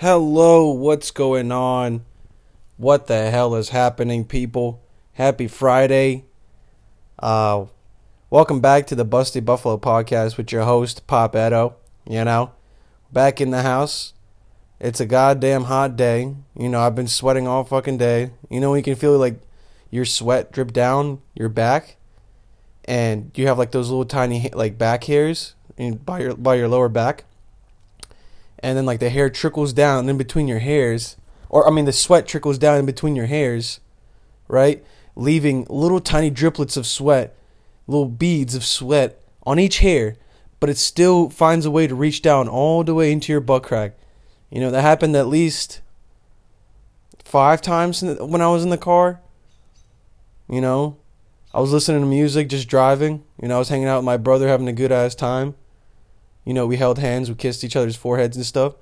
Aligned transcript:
Hello, 0.00 0.70
what's 0.70 1.10
going 1.10 1.52
on? 1.52 2.06
What 2.78 3.06
the 3.06 3.30
hell 3.30 3.54
is 3.54 3.68
happening, 3.68 4.24
people? 4.24 4.82
Happy 5.12 5.46
Friday. 5.46 6.24
Uh 7.18 7.66
welcome 8.30 8.60
back 8.60 8.86
to 8.86 8.94
the 8.94 9.04
Busty 9.04 9.44
Buffalo 9.44 9.76
podcast 9.76 10.38
with 10.38 10.52
your 10.52 10.62
host, 10.62 11.06
Pop 11.06 11.36
Edo. 11.36 11.76
You 12.08 12.24
know, 12.24 12.52
back 13.12 13.42
in 13.42 13.50
the 13.50 13.60
house. 13.60 14.14
It's 14.78 15.00
a 15.00 15.04
goddamn 15.04 15.64
hot 15.64 15.96
day. 15.96 16.34
You 16.58 16.70
know, 16.70 16.80
I've 16.80 16.94
been 16.94 17.06
sweating 17.06 17.46
all 17.46 17.64
fucking 17.64 17.98
day. 17.98 18.30
You 18.48 18.60
know, 18.60 18.72
you 18.72 18.82
can 18.82 18.94
feel 18.94 19.18
like 19.18 19.38
your 19.90 20.06
sweat 20.06 20.50
drip 20.50 20.72
down 20.72 21.20
your 21.34 21.50
back 21.50 21.96
and 22.86 23.32
you 23.34 23.48
have 23.48 23.58
like 23.58 23.72
those 23.72 23.90
little 23.90 24.06
tiny 24.06 24.48
like 24.54 24.78
back 24.78 25.04
hairs 25.04 25.56
by 26.06 26.20
your 26.20 26.36
by 26.36 26.54
your 26.54 26.68
lower 26.68 26.88
back 26.88 27.24
and 28.60 28.76
then 28.76 28.86
like 28.86 29.00
the 29.00 29.10
hair 29.10 29.30
trickles 29.30 29.72
down 29.72 30.08
in 30.08 30.16
between 30.16 30.48
your 30.48 30.58
hairs 30.58 31.16
or 31.48 31.66
I 31.66 31.70
mean 31.70 31.84
the 31.84 31.92
sweat 31.92 32.26
trickles 32.26 32.58
down 32.58 32.78
in 32.78 32.86
between 32.86 33.16
your 33.16 33.26
hairs 33.26 33.80
right 34.48 34.84
leaving 35.16 35.66
little 35.68 36.00
tiny 36.00 36.30
driplets 36.30 36.76
of 36.76 36.86
sweat 36.86 37.36
little 37.86 38.08
beads 38.08 38.54
of 38.54 38.64
sweat 38.64 39.20
on 39.44 39.58
each 39.58 39.78
hair 39.78 40.16
but 40.60 40.70
it 40.70 40.76
still 40.76 41.30
finds 41.30 41.64
a 41.66 41.70
way 41.70 41.86
to 41.86 41.94
reach 41.94 42.22
down 42.22 42.48
all 42.48 42.84
the 42.84 42.94
way 42.94 43.10
into 43.10 43.32
your 43.32 43.40
butt 43.40 43.62
crack 43.62 43.98
you 44.50 44.60
know 44.60 44.70
that 44.70 44.82
happened 44.82 45.16
at 45.16 45.26
least 45.26 45.80
five 47.24 47.60
times 47.62 48.02
when 48.02 48.40
I 48.40 48.48
was 48.48 48.64
in 48.64 48.70
the 48.70 48.78
car 48.78 49.20
you 50.50 50.60
know, 50.60 50.96
I 51.54 51.60
was 51.60 51.72
listening 51.72 52.00
to 52.00 52.06
music, 52.06 52.48
just 52.48 52.68
driving. 52.68 53.22
You 53.40 53.48
know, 53.48 53.56
I 53.56 53.58
was 53.60 53.68
hanging 53.68 53.86
out 53.86 53.98
with 53.98 54.04
my 54.04 54.16
brother, 54.16 54.48
having 54.48 54.68
a 54.68 54.72
good 54.72 54.90
ass 54.90 55.14
time. 55.14 55.54
You 56.44 56.54
know, 56.54 56.66
we 56.66 56.76
held 56.76 56.98
hands, 56.98 57.28
we 57.28 57.34
kissed 57.34 57.64
each 57.64 57.76
other's 57.76 57.96
foreheads 57.96 58.36
and 58.36 58.46
stuff. 58.46 58.74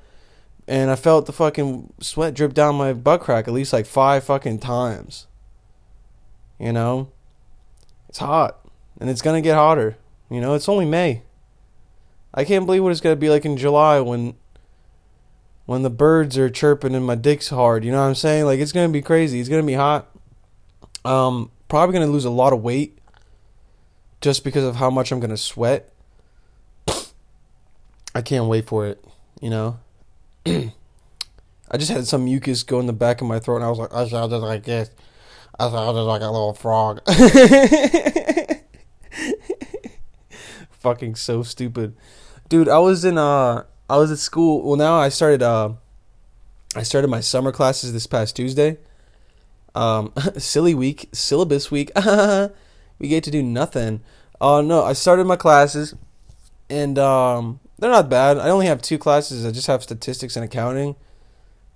And 0.67 0.91
I 0.91 0.97
felt 0.97 1.27
the 1.27 1.33
fucking 1.33 1.93
sweat 2.01 2.35
drip 2.35 2.53
down 2.55 2.75
my 2.75 2.93
butt 2.93 3.21
crack 3.21 3.49
at 3.49 3.55
least 3.55 3.73
like 3.73 3.87
five 3.87 4.25
fucking 4.25 4.59
times. 4.59 5.27
You 6.59 6.73
know? 6.73 7.11
It's 8.09 8.19
hot. 8.19 8.59
And 9.01 9.09
it's 9.09 9.23
gonna 9.23 9.41
get 9.41 9.55
hotter. 9.55 9.97
You 10.31 10.41
know, 10.41 10.55
it's 10.55 10.69
only 10.69 10.85
May. 10.85 11.23
I 12.35 12.45
can't 12.45 12.67
believe 12.67 12.83
what 12.83 12.93
it's 12.93 13.01
gonna 13.01 13.17
be 13.17 13.31
like 13.31 13.45
in 13.45 13.57
July 13.57 14.01
when 14.01 14.35
when 15.65 15.83
the 15.83 15.91
birds 15.91 16.39
are 16.39 16.49
chirping 16.49 16.95
and 16.95 17.07
my 17.07 17.15
dick's 17.15 17.49
hard. 17.49 17.85
You 17.85 17.93
know 17.93 18.01
what 18.01 18.09
I'm 18.09 18.15
saying? 18.15 18.45
Like 18.45 18.61
it's 18.61 18.73
gonna 18.73 18.89
be 18.89 19.03
crazy. 19.03 19.41
It's 19.41 19.49
gonna 19.49 19.63
be 19.63 19.75
hot. 19.75 20.09
Um, 21.05 21.51
probably 21.69 21.95
to 22.07 22.13
lose 22.13 22.25
a 22.25 22.31
lot 22.31 22.53
of 22.53 22.63
weight 22.63 22.99
just 24.21 24.45
because 24.45 24.65
of 24.65 24.77
how 24.77 24.91
much 24.91 25.13
I'm 25.13 25.21
to 25.31 25.37
sweat. 25.37 25.93
I 28.19 28.21
can't 28.21 28.47
wait 28.47 28.67
for 28.67 28.85
it, 28.85 29.05
you 29.41 29.49
know? 29.49 29.79
I 30.45 30.73
just 31.77 31.93
had 31.93 32.05
some 32.09 32.25
mucus 32.25 32.65
go 32.65 32.81
in 32.81 32.87
the 32.87 32.93
back 32.93 33.21
of 33.21 33.29
my 33.29 33.39
throat 33.39 33.59
and 33.59 33.65
I 33.65 33.71
was 33.71 33.79
like, 33.79 33.95
I 33.95 34.09
sounded 34.09 34.39
like 34.39 34.65
this. 34.65 34.91
I 35.57 35.71
sounded 35.71 36.03
like 36.03 36.23
a 36.23 36.27
little 36.27 36.53
frog. 36.53 37.01
Fucking 40.71 41.15
so 41.15 41.45
stupid. 41.45 41.95
Dude, 42.49 42.69
I 42.69 42.81
was 42.81 43.05
in 43.05 43.19
uh 43.19 43.63
I 43.89 43.99
was 43.99 44.11
at 44.11 44.19
school. 44.19 44.67
Well, 44.67 44.77
now 44.77 44.97
I 44.97 45.11
started 45.11 45.45
uh 45.45 45.75
I 46.75 46.83
started 46.83 47.07
my 47.07 47.21
summer 47.21 47.53
classes 47.53 47.93
this 47.93 48.09
past 48.09 48.35
Tuesday. 48.35 48.79
Um, 49.77 50.13
silly 50.39 50.75
week, 50.75 51.09
syllabus 51.13 51.71
week. 51.71 51.93
we 52.99 53.07
get 53.07 53.23
to 53.23 53.31
do 53.31 53.45
nothing. 53.45 54.01
Uh, 54.41 54.61
no, 54.61 54.83
I 54.83 54.95
started 54.95 55.25
my 55.25 55.37
classes, 55.37 55.95
and 56.69 56.99
um, 56.99 57.61
they're 57.79 57.91
not 57.91 58.11
bad. 58.11 58.39
I 58.39 58.51
only 58.51 58.67
have 58.67 58.83
two 58.83 58.99
classes. 58.99 59.47
I 59.47 59.51
just 59.51 59.67
have 59.69 59.83
statistics 59.83 60.37
and 60.37 60.45
accounting, 60.45 60.97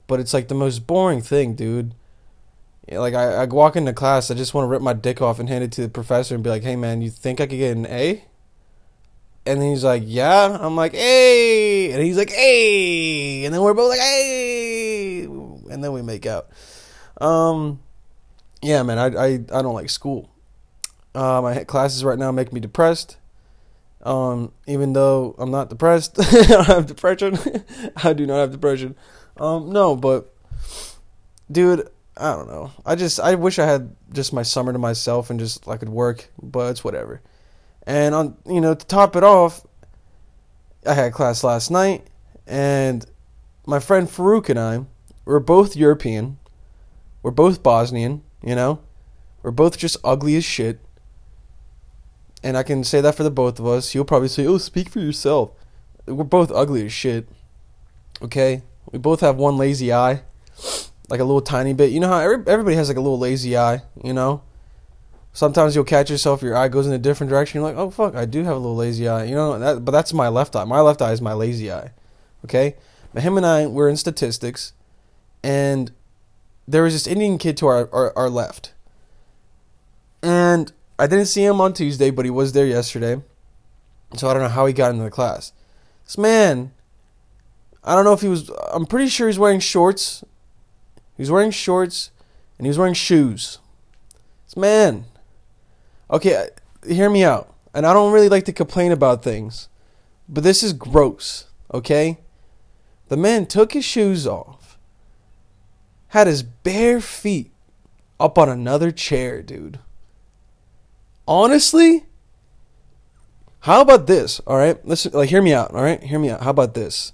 but 0.06 0.20
it's 0.20 0.34
like 0.34 0.48
the 0.48 0.54
most 0.54 0.86
boring 0.86 1.22
thing, 1.22 1.54
dude. 1.54 1.94
Like 2.90 3.14
I, 3.14 3.34
I 3.34 3.44
walk 3.44 3.76
into 3.76 3.92
class, 3.92 4.30
I 4.30 4.34
just 4.34 4.54
want 4.54 4.64
to 4.64 4.68
rip 4.68 4.82
my 4.82 4.92
dick 4.92 5.22
off 5.22 5.38
and 5.38 5.48
hand 5.48 5.62
it 5.62 5.72
to 5.72 5.82
the 5.82 5.88
professor 5.88 6.34
and 6.34 6.42
be 6.42 6.50
like, 6.50 6.64
"Hey, 6.64 6.74
man, 6.74 7.00
you 7.00 7.10
think 7.10 7.40
I 7.40 7.46
could 7.46 7.58
get 7.58 7.76
an 7.76 7.86
A?" 7.86 8.24
And 9.46 9.60
then 9.60 9.70
he's 9.70 9.84
like, 9.84 10.02
"Yeah." 10.04 10.58
I'm 10.60 10.74
like, 10.76 10.92
"Hey," 10.92 11.92
and 11.92 12.02
he's 12.02 12.16
like, 12.16 12.30
"Hey," 12.30 13.44
and 13.44 13.54
then 13.54 13.62
we're 13.62 13.74
both 13.74 13.90
like, 13.90 14.00
"Hey," 14.00 15.22
and 15.22 15.82
then 15.82 15.92
we 15.92 16.02
make 16.02 16.26
out. 16.26 16.48
Um, 17.20 17.80
yeah, 18.60 18.82
man, 18.82 18.98
I 18.98 19.06
I 19.06 19.26
I 19.34 19.62
don't 19.62 19.74
like 19.74 19.88
school. 19.88 20.28
Uh, 21.14 21.40
my 21.40 21.64
classes 21.64 22.02
right 22.02 22.18
now 22.18 22.32
make 22.32 22.52
me 22.52 22.60
depressed. 22.60 23.16
Um, 24.02 24.52
even 24.66 24.92
though 24.92 25.34
I'm 25.38 25.50
not 25.50 25.70
depressed, 25.70 26.18
I 26.34 26.46
don't 26.46 26.66
have 26.66 26.86
depression. 26.86 27.38
I 27.96 28.12
do 28.12 28.26
not 28.26 28.38
have 28.38 28.50
depression. 28.52 28.96
Um, 29.36 29.72
no, 29.72 29.94
but 29.96 30.34
dude, 31.50 31.88
I 32.16 32.32
don't 32.32 32.48
know. 32.48 32.72
I 32.84 32.94
just 32.94 33.20
I 33.20 33.34
wish 33.36 33.58
I 33.58 33.66
had 33.66 33.94
just 34.12 34.32
my 34.32 34.42
summer 34.42 34.72
to 34.72 34.78
myself 34.78 35.30
and 35.30 35.38
just 35.38 35.68
I 35.68 35.76
could 35.76 35.88
work, 35.88 36.28
but 36.42 36.70
it's 36.70 36.84
whatever. 36.84 37.22
And 37.86 38.14
on 38.14 38.36
you 38.46 38.60
know 38.60 38.74
to 38.74 38.86
top 38.86 39.16
it 39.16 39.24
off, 39.24 39.64
I 40.86 40.94
had 40.94 41.12
class 41.12 41.44
last 41.44 41.70
night, 41.70 42.06
and 42.46 43.06
my 43.66 43.78
friend 43.78 44.08
Farouk 44.08 44.48
and 44.48 44.58
I 44.58 44.84
were 45.24 45.40
both 45.40 45.76
European. 45.76 46.38
We're 47.22 47.30
both 47.30 47.62
Bosnian, 47.62 48.22
you 48.42 48.54
know? 48.54 48.80
We're 49.42 49.52
both 49.52 49.78
just 49.78 49.96
ugly 50.02 50.36
as 50.36 50.44
shit. 50.44 50.80
And 52.42 52.56
I 52.56 52.62
can 52.62 52.82
say 52.84 53.00
that 53.00 53.14
for 53.14 53.22
the 53.22 53.30
both 53.30 53.58
of 53.58 53.66
us. 53.66 53.94
You'll 53.94 54.04
probably 54.04 54.28
say, 54.28 54.46
oh, 54.46 54.58
speak 54.58 54.88
for 54.88 55.00
yourself. 55.00 55.52
We're 56.06 56.24
both 56.24 56.50
ugly 56.50 56.84
as 56.86 56.92
shit. 56.92 57.28
Okay? 58.20 58.62
We 58.90 58.98
both 58.98 59.20
have 59.20 59.36
one 59.36 59.56
lazy 59.56 59.92
eye. 59.92 60.22
Like 61.08 61.20
a 61.20 61.24
little 61.24 61.40
tiny 61.40 61.72
bit. 61.72 61.90
You 61.90 62.00
know 62.00 62.08
how 62.08 62.18
every, 62.18 62.42
everybody 62.46 62.76
has 62.76 62.88
like 62.88 62.96
a 62.96 63.00
little 63.00 63.18
lazy 63.18 63.56
eye, 63.56 63.82
you 64.02 64.12
know? 64.12 64.42
Sometimes 65.32 65.74
you'll 65.74 65.84
catch 65.84 66.10
yourself, 66.10 66.42
your 66.42 66.56
eye 66.56 66.68
goes 66.68 66.86
in 66.86 66.92
a 66.92 66.98
different 66.98 67.30
direction. 67.30 67.60
You're 67.60 67.68
like, 67.68 67.78
oh, 67.78 67.90
fuck, 67.90 68.14
I 68.14 68.26
do 68.26 68.44
have 68.44 68.56
a 68.56 68.58
little 68.58 68.76
lazy 68.76 69.08
eye. 69.08 69.24
You 69.24 69.34
know, 69.34 69.58
that, 69.58 69.84
but 69.84 69.92
that's 69.92 70.12
my 70.12 70.28
left 70.28 70.54
eye. 70.56 70.64
My 70.64 70.80
left 70.80 71.00
eye 71.00 71.12
is 71.12 71.22
my 71.22 71.32
lazy 71.32 71.72
eye. 71.72 71.92
Okay? 72.44 72.76
But 73.14 73.22
him 73.22 73.36
and 73.36 73.46
I, 73.46 73.66
we're 73.66 73.88
in 73.88 73.96
statistics. 73.96 74.72
And 75.42 75.92
there 76.66 76.82
was 76.82 76.92
this 76.92 77.06
Indian 77.06 77.38
kid 77.38 77.56
to 77.58 77.66
our, 77.66 77.88
our, 77.92 78.16
our 78.16 78.30
left. 78.30 78.72
And 80.22 80.72
I 81.02 81.08
didn't 81.08 81.26
see 81.26 81.44
him 81.44 81.60
on 81.60 81.72
Tuesday, 81.72 82.10
but 82.10 82.24
he 82.24 82.30
was 82.30 82.52
there 82.52 82.64
yesterday. 82.64 83.20
So 84.14 84.28
I 84.28 84.34
don't 84.34 84.42
know 84.44 84.48
how 84.48 84.66
he 84.66 84.72
got 84.72 84.92
into 84.92 85.02
the 85.02 85.10
class. 85.10 85.52
This 86.04 86.16
man, 86.16 86.70
I 87.82 87.96
don't 87.96 88.04
know 88.04 88.12
if 88.12 88.20
he 88.20 88.28
was, 88.28 88.50
I'm 88.72 88.86
pretty 88.86 89.08
sure 89.08 89.26
he's 89.26 89.38
wearing 89.38 89.58
shorts. 89.58 90.22
He 91.16 91.22
was 91.22 91.30
wearing 91.30 91.50
shorts 91.50 92.12
and 92.56 92.66
he 92.66 92.68
was 92.68 92.78
wearing 92.78 92.94
shoes. 92.94 93.58
This 94.46 94.56
man, 94.56 95.06
okay, 96.08 96.36
uh, 96.36 96.86
hear 96.86 97.10
me 97.10 97.24
out. 97.24 97.52
And 97.74 97.84
I 97.84 97.92
don't 97.92 98.12
really 98.12 98.28
like 98.28 98.44
to 98.44 98.52
complain 98.52 98.92
about 98.92 99.24
things, 99.24 99.68
but 100.28 100.44
this 100.44 100.62
is 100.62 100.72
gross, 100.72 101.46
okay? 101.74 102.18
The 103.08 103.16
man 103.16 103.46
took 103.46 103.72
his 103.72 103.84
shoes 103.84 104.24
off 104.24 104.62
had 106.12 106.26
his 106.26 106.42
bare 106.42 107.00
feet 107.00 107.50
up 108.20 108.36
on 108.36 108.48
another 108.48 108.92
chair, 108.92 109.42
dude. 109.42 109.80
Honestly, 111.26 112.04
how 113.60 113.80
about 113.80 114.06
this? 114.06 114.40
All 114.40 114.56
right, 114.56 114.84
listen, 114.86 115.12
like, 115.12 115.28
hear 115.28 115.42
me 115.42 115.52
out. 115.52 115.72
All 115.72 115.82
right, 115.82 116.02
hear 116.02 116.18
me 116.18 116.30
out. 116.30 116.42
How 116.42 116.50
about 116.50 116.74
this? 116.74 117.12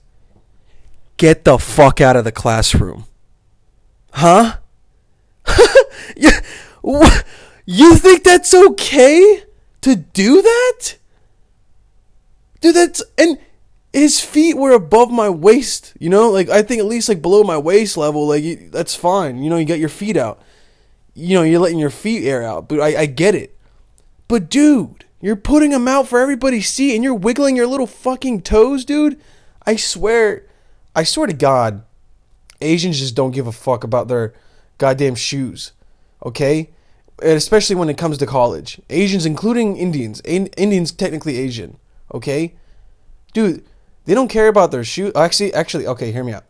Get 1.17 1.45
the 1.45 1.59
fuck 1.59 2.01
out 2.01 2.17
of 2.17 2.25
the 2.25 2.33
classroom, 2.33 3.05
huh? 4.13 4.57
You 7.71 7.97
think 7.97 8.25
that's 8.25 8.55
okay 8.55 9.43
to 9.83 9.95
do 9.95 10.41
that? 10.41 10.97
Dude, 12.63 12.75
that's 12.75 13.03
and 13.19 13.37
his 13.93 14.23
feet 14.23 14.57
were 14.57 14.73
above 14.73 15.11
my 15.11 15.29
waist. 15.29 15.93
You 16.01 16.09
know, 16.09 16.31
like 16.31 16.49
I 16.49 16.63
think 16.63 16.81
at 16.81 16.87
least 16.87 17.11
like 17.11 17.21
below 17.21 17.45
my 17.45 17.59
waist 17.59 17.99
level. 17.99 18.27
Like 18.27 18.71
that's 18.71 18.95
fine. 18.95 19.43
You 19.43 19.51
know, 19.51 19.59
you 19.59 19.67
got 19.67 19.79
your 19.79 19.91
feet 19.91 20.17
out. 20.17 20.41
You 21.13 21.37
know, 21.37 21.43
you're 21.43 21.61
letting 21.61 21.79
your 21.79 21.91
feet 21.91 22.27
air 22.27 22.43
out. 22.43 22.71
But 22.71 22.81
I, 22.81 23.03
I 23.03 23.05
get 23.05 23.35
it. 23.35 23.55
But 24.29 24.51
dude, 24.51 25.07
you're 25.21 25.37
putting 25.37 25.71
them 25.71 25.89
out 25.89 26.07
for 26.07 26.21
everybody 26.21 26.61
to 26.61 26.67
see, 26.67 26.95
and 26.95 27.03
you're 27.03 27.15
wiggling 27.15 27.57
your 27.57 27.67
little 27.67 27.87
fucking 27.87 28.43
toes, 28.43 28.85
dude. 28.85 29.19
I 29.67 29.77
swear, 29.77 30.45
I 30.95 31.03
swear 31.03 31.27
to 31.27 31.33
God, 31.33 31.83
Asians 32.61 32.99
just 32.99 33.15
don't 33.15 33.33
give 33.33 33.47
a 33.47 33.53
fuck 33.53 33.85
about 33.85 34.09
their 34.09 34.35
goddamn 34.77 35.15
shoes. 35.15 35.73
Okay. 36.25 36.71
And 37.21 37.33
especially 37.33 37.77
when 37.77 37.89
it 37.89 37.99
comes 37.99 38.19
to 38.19 38.27
college. 38.27 38.81
Asians, 38.91 39.27
including 39.27 39.77
Indians. 39.77 40.21
Indians 40.25 40.93
technically 40.93 41.37
Asian. 41.39 41.79
Okay? 42.15 42.55
Dude, 43.33 43.65
they 44.05 44.15
don't 44.15 44.29
care 44.29 44.49
about 44.49 44.71
their 44.71 44.85
shoe. 44.85 45.13
Actually, 45.17 45.53
actually, 45.53 45.87
okay, 45.87 46.13
hear 46.13 46.23
me 46.23 46.33
out. 46.33 46.45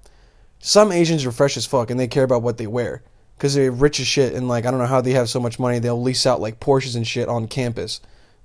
Some 0.59 0.93
Asians 0.93 1.25
are 1.25 1.33
fresh 1.33 1.57
as 1.57 1.67
fuck 1.67 1.91
and 1.91 1.99
they 1.99 2.09
care 2.09 2.25
about 2.25 2.43
what 2.43 2.59
they 2.59 2.67
wear 2.67 3.03
because 3.39 3.55
they're 3.55 3.71
rich 3.71 4.01
as 4.01 4.07
shit 4.09 4.35
and 4.35 4.49
like 4.49 4.67
I 4.67 4.71
don't 4.71 4.81
know 4.81 4.87
how 4.87 5.01
they 5.01 5.13
have 5.13 5.31
so 5.31 5.39
much 5.41 5.59
money. 5.59 5.79
They'll 5.79 6.01
lease 6.01 6.27
out 6.27 6.41
like 6.41 6.61
Porsches 6.61 6.97
and 6.97 7.07
shit 7.07 7.29
on 7.29 7.47
campus, 7.47 8.01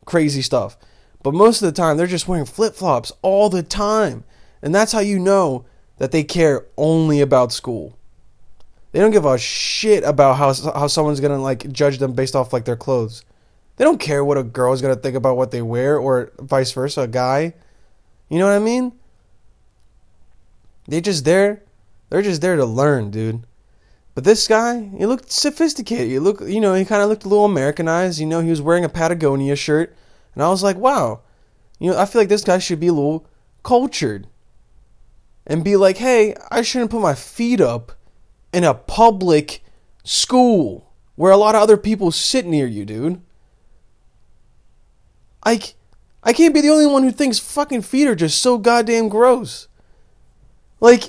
crazy 0.06 0.42
stuff. 0.42 0.78
But 1.24 1.34
most 1.34 1.62
of 1.62 1.66
the 1.66 1.82
time, 1.82 1.98
they're 1.98 2.06
just 2.06 2.28
wearing 2.28 2.46
flip 2.46 2.76
flops 2.76 3.12
all 3.22 3.50
the 3.50 3.64
time, 3.64 4.24
and 4.62 4.76
that's 4.76 4.92
how 4.92 5.00
you 5.00 5.18
know 5.18 5.66
that 5.98 6.12
they 6.12 6.24
care 6.24 6.66
only 6.78 7.22
about 7.22 7.52
school. 7.52 7.98
They 8.92 9.00
don't 9.00 9.12
give 9.12 9.26
a 9.26 9.38
shit 9.38 10.04
about 10.04 10.36
how 10.36 10.54
how 10.74 10.88
someone's 10.88 11.20
gonna 11.20 11.42
like 11.42 11.72
judge 11.72 11.98
them 11.98 12.14
based 12.14 12.36
off 12.36 12.54
like 12.54 12.66
their 12.66 12.76
clothes. 12.76 13.24
They 13.78 13.86
don't 13.86 14.00
care 14.00 14.24
what 14.24 14.38
a 14.38 14.44
girl's 14.44 14.82
gonna 14.82 14.96
think 14.96 15.16
about 15.16 15.38
what 15.38 15.52
they 15.52 15.62
wear, 15.62 15.98
or 15.98 16.32
vice 16.40 16.72
versa, 16.72 17.02
a 17.02 17.08
guy. 17.08 17.54
You 18.30 18.38
know 18.38 18.46
what 18.46 18.56
I 18.56 18.60
mean? 18.60 18.94
They 20.88 21.02
just 21.02 21.26
there. 21.26 21.64
They're 22.10 22.22
just 22.22 22.42
there 22.42 22.56
to 22.56 22.66
learn, 22.66 23.10
dude. 23.10 23.44
But 24.16 24.24
this 24.24 24.48
guy, 24.48 24.90
he 24.98 25.06
looked 25.06 25.32
sophisticated. 25.32 26.08
He 26.08 26.20
looked, 26.20 26.44
you 26.44 26.62
know, 26.62 26.74
he 26.74 26.86
kind 26.86 27.02
of 27.02 27.10
looked 27.10 27.26
a 27.26 27.30
little 27.30 27.46
Americanized. 27.46 28.20
You 28.20 28.28
know, 28.28 28.42
he 28.42 28.50
was 28.50 28.62
wearing 28.62 28.86
a 28.86 28.90
Patagonia 28.90 29.56
shirt, 29.56 29.96
and 30.34 30.44
I 30.44 30.50
was 30.50 30.62
like, 30.62 30.78
wow, 30.78 31.22
you 31.80 31.92
know, 31.92 32.00
I 32.00 32.06
feel 32.06 32.22
like 32.22 32.30
this 32.30 32.44
guy 32.44 32.60
should 32.60 32.80
be 32.80 32.88
a 32.88 32.94
little 32.94 33.28
cultured, 33.64 34.28
and 35.48 35.64
be 35.64 35.76
like, 35.76 35.98
hey, 35.98 36.36
I 36.52 36.62
shouldn't 36.62 36.92
put 36.92 37.02
my 37.02 37.16
feet 37.16 37.60
up 37.60 37.94
in 38.54 38.64
a 38.64 38.74
public 38.74 39.64
school 40.04 40.92
where 41.16 41.32
a 41.32 41.38
lot 41.38 41.56
of 41.56 41.62
other 41.62 41.78
people 41.78 42.12
sit 42.12 42.46
near 42.46 42.68
you, 42.68 42.86
dude. 42.86 43.22
I, 45.44 45.60
I 46.24 46.34
can't 46.34 46.54
be 46.54 46.62
the 46.62 46.70
only 46.70 46.88
one 46.88 47.04
who 47.04 47.12
thinks 47.12 47.40
fucking 47.40 47.82
feet 47.82 48.08
are 48.08 48.16
just 48.16 48.42
so 48.42 48.58
goddamn 48.58 49.10
gross. 49.10 49.68
Like, 50.80 51.04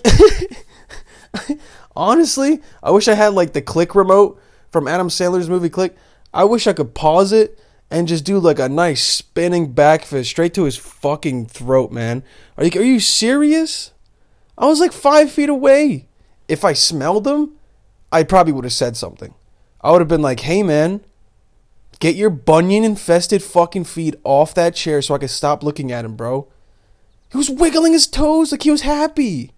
honestly, 1.97 2.61
I 2.83 2.91
wish 2.91 3.09
I 3.09 3.15
had 3.15 3.35
like 3.35 3.53
the 3.53 3.63
click 3.63 3.95
remote 3.95 4.41
from 4.71 4.89
Adam 4.89 5.09
Sandler's 5.09 5.49
movie 5.49 5.69
Click. 5.69 5.97
I 6.33 6.45
wish 6.45 6.67
I 6.67 6.73
could 6.73 6.95
pause 6.95 7.33
it 7.33 7.59
and 7.91 8.09
just 8.09 8.25
do 8.25 8.39
like 8.39 8.59
a 8.59 8.69
nice 8.69 9.05
spinning 9.05 9.73
back 9.73 10.05
fist 10.05 10.31
straight 10.31 10.55
to 10.55 10.65
his 10.65 10.77
fucking 10.77 11.47
throat, 11.47 11.93
man. 11.93 12.25
Are 12.59 12.65
you, 12.65 12.81
are 12.81 12.85
you 12.85 13.01
serious? 13.01 13.93
I 14.59 14.67
was 14.67 14.81
like 14.81 14.93
five 14.93 15.31
feet 15.31 15.49
away. 15.49 16.09
If 16.49 16.65
I 16.65 16.73
smelled 16.73 17.27
him, 17.27 17.53
I 18.11 18.23
probably 18.23 18.53
would 18.53 18.65
have 18.65 18.73
said 18.73 18.97
something. 18.97 19.35
I 19.81 19.91
would 19.91 20.01
have 20.01 20.09
been 20.09 20.23
like, 20.23 20.41
hey, 20.41 20.63
man, 20.63 21.05
get 22.01 22.17
your 22.17 22.31
bunion 22.31 22.85
infested 22.85 23.43
fucking 23.43 23.85
feet 23.85 24.17
off 24.25 24.55
that 24.55 24.75
chair 24.75 25.03
so 25.03 25.15
I 25.15 25.19
could 25.19 25.31
stop 25.31 25.63
looking 25.63 25.93
at 25.93 26.05
him, 26.05 26.17
bro. 26.17 26.49
He 27.31 27.39
was 27.39 27.51
wiggling 27.51 27.93
his 27.93 28.07
toes 28.07 28.53
like 28.53 28.63
he 28.63 28.71
was 28.71 28.83
happy. 28.83 29.53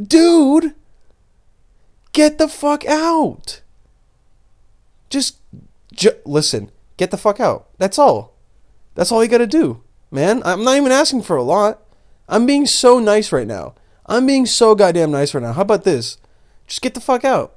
Dude, 0.00 0.74
get 2.12 2.38
the 2.38 2.48
fuck 2.48 2.86
out. 2.86 3.62
Just, 5.10 5.38
ju- 5.92 6.20
listen, 6.24 6.70
get 6.96 7.10
the 7.10 7.16
fuck 7.16 7.40
out. 7.40 7.68
That's 7.78 7.98
all. 7.98 8.34
That's 8.94 9.10
all 9.10 9.22
you 9.22 9.30
gotta 9.30 9.46
do, 9.46 9.82
man. 10.10 10.42
I'm 10.44 10.64
not 10.64 10.76
even 10.76 10.92
asking 10.92 11.22
for 11.22 11.36
a 11.36 11.42
lot. 11.42 11.82
I'm 12.28 12.46
being 12.46 12.66
so 12.66 12.98
nice 12.98 13.32
right 13.32 13.46
now. 13.46 13.74
I'm 14.06 14.26
being 14.26 14.46
so 14.46 14.74
goddamn 14.74 15.10
nice 15.10 15.34
right 15.34 15.42
now. 15.42 15.52
How 15.52 15.62
about 15.62 15.84
this? 15.84 16.18
Just 16.66 16.82
get 16.82 16.94
the 16.94 17.00
fuck 17.00 17.24
out. 17.24 17.54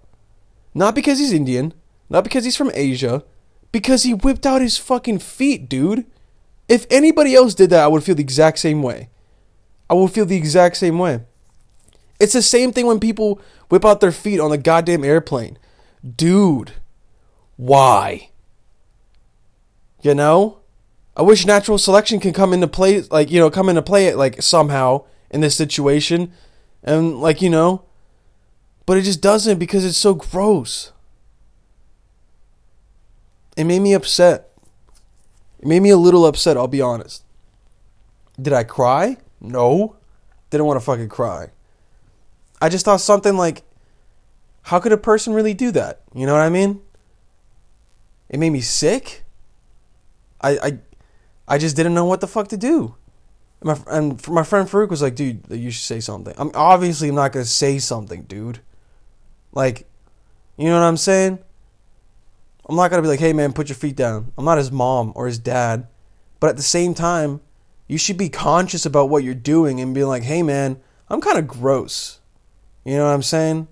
Not 0.74 0.96
because 0.96 1.20
he's 1.20 1.34
Indian, 1.34 1.74
not 2.10 2.24
because 2.24 2.44
he's 2.44 2.58
from 2.58 2.72
Asia, 2.74 3.24
because 3.72 4.04
he 4.04 4.14
whipped 4.14 4.46
out 4.46 4.62
his 4.62 4.78
fucking 4.78 5.20
feet, 5.20 5.70
dude. 5.70 6.06
If 6.68 6.86
anybody 6.90 7.36
else 7.36 7.54
did 7.54 7.70
that, 7.70 7.84
I 7.84 7.88
would 7.88 8.04
feel 8.04 8.16
the 8.16 8.24
exact 8.24 8.60
same 8.60 8.82
way. 8.82 9.10
I 9.90 9.94
would 9.94 10.12
feel 10.12 10.26
the 10.26 10.38
exact 10.38 10.78
same 10.78 10.98
way. 10.98 11.22
It's 12.20 12.34
the 12.34 12.42
same 12.42 12.72
thing 12.72 12.86
when 12.86 13.00
people 13.00 13.42
whip 13.70 13.86
out 13.86 14.00
their 14.00 14.12
feet 14.12 14.40
on 14.40 14.52
the 14.52 14.58
goddamn 14.58 15.04
airplane. 15.04 15.58
Dude, 16.16 16.74
why? 17.58 18.30
You 20.02 20.16
know? 20.16 20.60
I 21.18 21.22
wish 21.22 21.46
natural 21.46 21.78
selection 21.78 22.20
can 22.20 22.34
come 22.34 22.54
into 22.54 22.68
play, 22.68 23.02
like, 23.10 23.32
you 23.32 23.40
know, 23.40 23.50
come 23.50 23.70
into 23.70 23.82
play 23.82 24.08
it, 24.08 24.18
like, 24.18 24.42
somehow 24.42 25.06
in 25.30 25.42
this 25.42 25.56
situation. 25.56 26.32
And, 26.84 27.20
like, 27.22 27.42
you 27.42 27.50
know, 27.50 27.84
but 28.86 28.98
it 28.98 29.04
just 29.04 29.22
doesn't 29.22 29.58
because 29.58 29.86
it's 29.86 29.98
so 29.98 30.14
gross. 30.14 30.92
It 33.58 33.64
made 33.64 33.80
me 33.80 33.94
upset. 33.94 34.52
It 35.60 35.68
made 35.68 35.82
me 35.82 35.90
a 35.90 35.98
little 35.98 36.26
upset, 36.26 36.58
I'll 36.58 36.68
be 36.68 36.82
honest. 36.82 37.24
Did 38.40 38.54
I 38.54 38.64
cry? 38.64 39.18
No. 39.40 39.96
Didn't 40.50 40.68
want 40.68 40.80
to 40.80 40.86
fucking 40.86 41.10
cry. 41.10 41.50
I 42.66 42.70
just 42.70 42.84
thought 42.84 43.00
something 43.00 43.38
like, 43.38 43.62
how 44.64 44.80
could 44.80 44.92
a 44.92 44.98
person 44.98 45.36
really 45.36 45.54
do 45.54 45.70
that? 45.74 46.02
You 46.16 46.26
know 46.26 46.34
what 46.34 46.42
I 46.42 46.50
mean? 46.50 46.82
It 48.28 48.40
made 48.40 48.50
me 48.50 48.62
sick. 48.62 49.24
I 50.42 50.58
I, 50.58 50.80
I 51.48 51.58
just 51.60 51.76
didn't 51.76 51.94
know 51.94 52.06
what 52.06 52.22
the 52.22 52.28
fuck 52.28 52.48
to 52.48 52.58
do. 52.58 52.96
And 53.62 53.70
my, 53.70 53.78
and 53.96 54.28
my 54.28 54.42
friend 54.42 54.68
Farouk 54.68 54.90
was 54.90 55.04
like, 55.04 55.14
dude, 55.14 55.44
you 55.48 55.70
should 55.70 55.84
say 55.84 56.00
something. 56.00 56.34
I'm 56.40 56.50
obviously 56.56 57.10
I'm 57.10 57.16
not 57.16 57.34
gonna 57.34 57.46
say 57.46 57.78
something, 57.78 58.24
dude. 58.24 58.62
Like, 59.52 59.88
you 60.58 60.66
know 60.66 60.80
what 60.80 60.88
I'm 60.88 60.98
saying? 60.98 61.38
I'm 62.68 62.76
not 62.76 62.90
gonna 62.90 63.04
be 63.04 63.10
like, 63.10 63.20
hey 63.20 63.34
man, 63.34 63.54
put 63.54 63.70
your 63.70 63.76
feet 63.76 63.96
down. 63.96 64.34
I'm 64.40 64.46
not 64.46 64.58
his 64.58 64.72
mom 64.72 65.14
or 65.16 65.28
his 65.28 65.38
dad. 65.38 65.86
But 66.40 66.50
at 66.50 66.58
the 66.58 66.64
same 66.64 66.96
time, 66.96 67.42
you 67.88 68.00
should 68.00 68.18
be 68.18 68.30
conscious 68.30 68.88
about 68.88 69.12
what 69.12 69.24
you're 69.24 69.36
doing 69.36 69.80
and 69.80 69.94
be 69.94 70.04
like, 70.04 70.24
hey 70.24 70.42
man, 70.42 70.82
I'm 71.10 71.22
kind 71.22 71.38
of 71.38 71.48
gross. 71.48 72.22
You 72.86 72.96
know 72.98 73.06
what 73.06 73.14
I'm 73.14 73.24
saying? 73.24 73.68